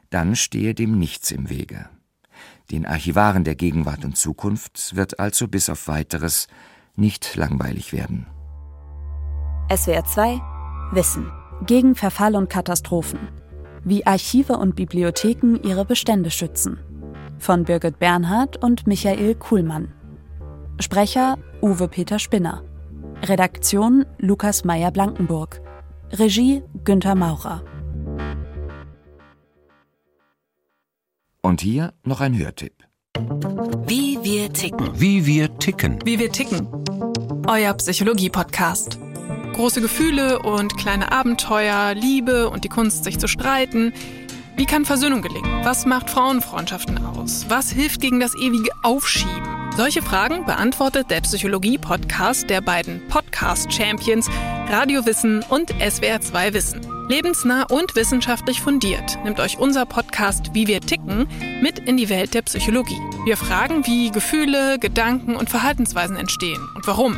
dann 0.09 0.35
stehe 0.35 0.73
dem 0.73 0.97
nichts 0.97 1.31
im 1.31 1.49
Wege. 1.49 1.89
Den 2.71 2.85
Archivaren 2.85 3.43
der 3.43 3.55
Gegenwart 3.55 4.05
und 4.05 4.17
Zukunft 4.17 4.95
wird 4.95 5.19
also 5.19 5.47
bis 5.47 5.69
auf 5.69 5.87
weiteres 5.87 6.47
nicht 6.95 7.35
langweilig 7.35 7.93
werden. 7.93 8.27
SWR 9.73 10.05
2 10.05 10.41
Wissen 10.91 11.31
gegen 11.65 11.95
Verfall 11.95 12.35
und 12.35 12.49
Katastrophen. 12.49 13.19
Wie 13.83 14.05
Archive 14.05 14.57
und 14.57 14.75
Bibliotheken 14.75 15.57
ihre 15.63 15.85
Bestände 15.85 16.31
schützen. 16.31 16.79
Von 17.39 17.63
Birgit 17.63 17.99
Bernhard 17.99 18.63
und 18.63 18.87
Michael 18.87 19.35
Kuhlmann. 19.35 19.93
Sprecher 20.79 21.37
Uwe 21.61 21.87
Peter 21.87 22.19
Spinner. 22.19 22.63
Redaktion 23.23 24.05
Lukas 24.17 24.63
Meyer-Blankenburg. 24.65 25.62
Regie 26.12 26.63
Günther 26.84 27.13
Maurer. 27.13 27.63
Und 31.43 31.62
hier 31.62 31.93
noch 32.03 32.19
ein 32.19 32.36
Hörtipp. 32.38 32.73
Wie 33.86 34.17
wir 34.23 34.51
ticken. 34.51 34.99
Wie 34.99 35.25
wir 35.25 35.55
ticken. 35.60 35.99
Wie 36.03 36.17
wir 36.17 36.31
ticken. 36.31 36.67
Euer 37.47 37.73
Psychologie-Podcast. 37.75 38.97
Große 39.53 39.81
Gefühle 39.81 40.39
und 40.39 40.75
kleine 40.77 41.12
Abenteuer, 41.12 41.93
Liebe 41.93 42.49
und 42.49 42.63
die 42.63 42.69
Kunst, 42.69 43.03
sich 43.03 43.19
zu 43.19 43.27
streiten. 43.27 43.93
Wie 44.55 44.65
kann 44.65 44.84
Versöhnung 44.84 45.21
gelingen? 45.21 45.63
Was 45.63 45.86
macht 45.86 46.10
Frauenfreundschaften 46.10 46.97
aus? 47.05 47.45
Was 47.49 47.69
hilft 47.69 48.01
gegen 48.01 48.19
das 48.19 48.34
ewige 48.36 48.71
Aufschieben? 48.81 49.61
Solche 49.77 50.01
Fragen 50.01 50.45
beantwortet 50.45 51.10
der 51.10 51.21
Psychologie-Podcast 51.21 52.49
der 52.49 52.60
beiden 52.60 53.07
Podcast-Champions 53.07 54.29
Radiowissen 54.67 55.43
und 55.49 55.73
SWR2 55.75 56.53
Wissen. 56.53 56.81
Lebensnah 57.07 57.63
und 57.69 57.95
wissenschaftlich 57.95 58.62
fundiert 58.62 59.17
nimmt 59.23 59.39
euch 59.39 59.57
unser 59.57 59.86
Podcast 59.86 60.53
Wie 60.53 60.67
wir 60.67 60.81
ticken 60.81 61.27
mit 61.62 61.79
in 61.79 61.95
die 61.95 62.10
Welt 62.10 62.34
der 62.34 62.41
Psychologie. 62.43 62.99
Wir 63.25 63.38
fragen, 63.38 63.88
wie 63.88 64.12
Gefühle, 64.12 64.77
Gedanken 64.77 65.38
und 65.38 65.49
Verhaltensweisen 65.49 66.17
entstehen 66.17 66.62
und 66.75 66.86
warum. 66.86 67.17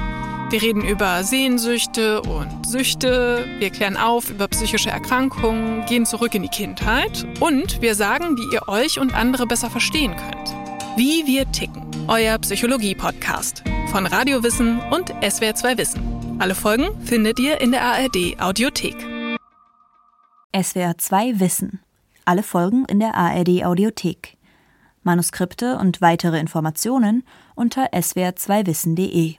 Wir 0.52 0.62
reden 0.62 0.84
über 0.84 1.24
Sehnsüchte 1.24 2.22
und 2.22 2.68
Süchte, 2.68 3.48
wir 3.58 3.72
klären 3.72 3.98
auf 3.98 4.30
über 4.30 4.48
psychische 4.48 4.92
Erkrankungen, 4.92 5.86
gehen 5.88 6.06
zurück 6.06 6.36
in 6.36 6.44
die 6.44 6.50
Kindheit 6.50 7.26
und 7.39 7.82
wir 7.82 7.96
sagen, 7.96 8.38
wie 8.38 8.54
ihr 8.54 8.68
euch 8.68 9.00
und 9.00 9.16
andere 9.16 9.48
besser 9.48 9.72
verstehen 9.72 10.16
könnt. 10.16 10.62
Wie 10.96 11.26
wir 11.26 11.52
ticken, 11.52 11.84
euer 12.08 12.38
Psychologie-Podcast 12.38 13.64
von 13.90 14.06
Radiowissen 14.06 14.80
und 14.92 15.12
SWR2 15.24 15.80
Wissen. 15.80 16.38
Alle 16.38 16.54
Folgen 16.54 17.02
findet 17.04 17.40
ihr 17.40 17.60
in 17.62 17.72
der 17.72 17.82
ARD 17.82 18.40
Audiothek. 18.40 18.96
SWR 20.56 20.96
2 20.96 21.40
Wissen. 21.40 21.80
Alle 22.26 22.44
Folgen 22.44 22.86
in 22.86 23.00
der 23.00 23.16
ARD 23.16 23.66
Audiothek. 23.66 24.38
Manuskripte 25.02 25.80
und 25.80 26.00
weitere 26.00 26.40
Informationen 26.40 27.24
unter 27.56 27.92
swr2wissen.de 27.92 29.38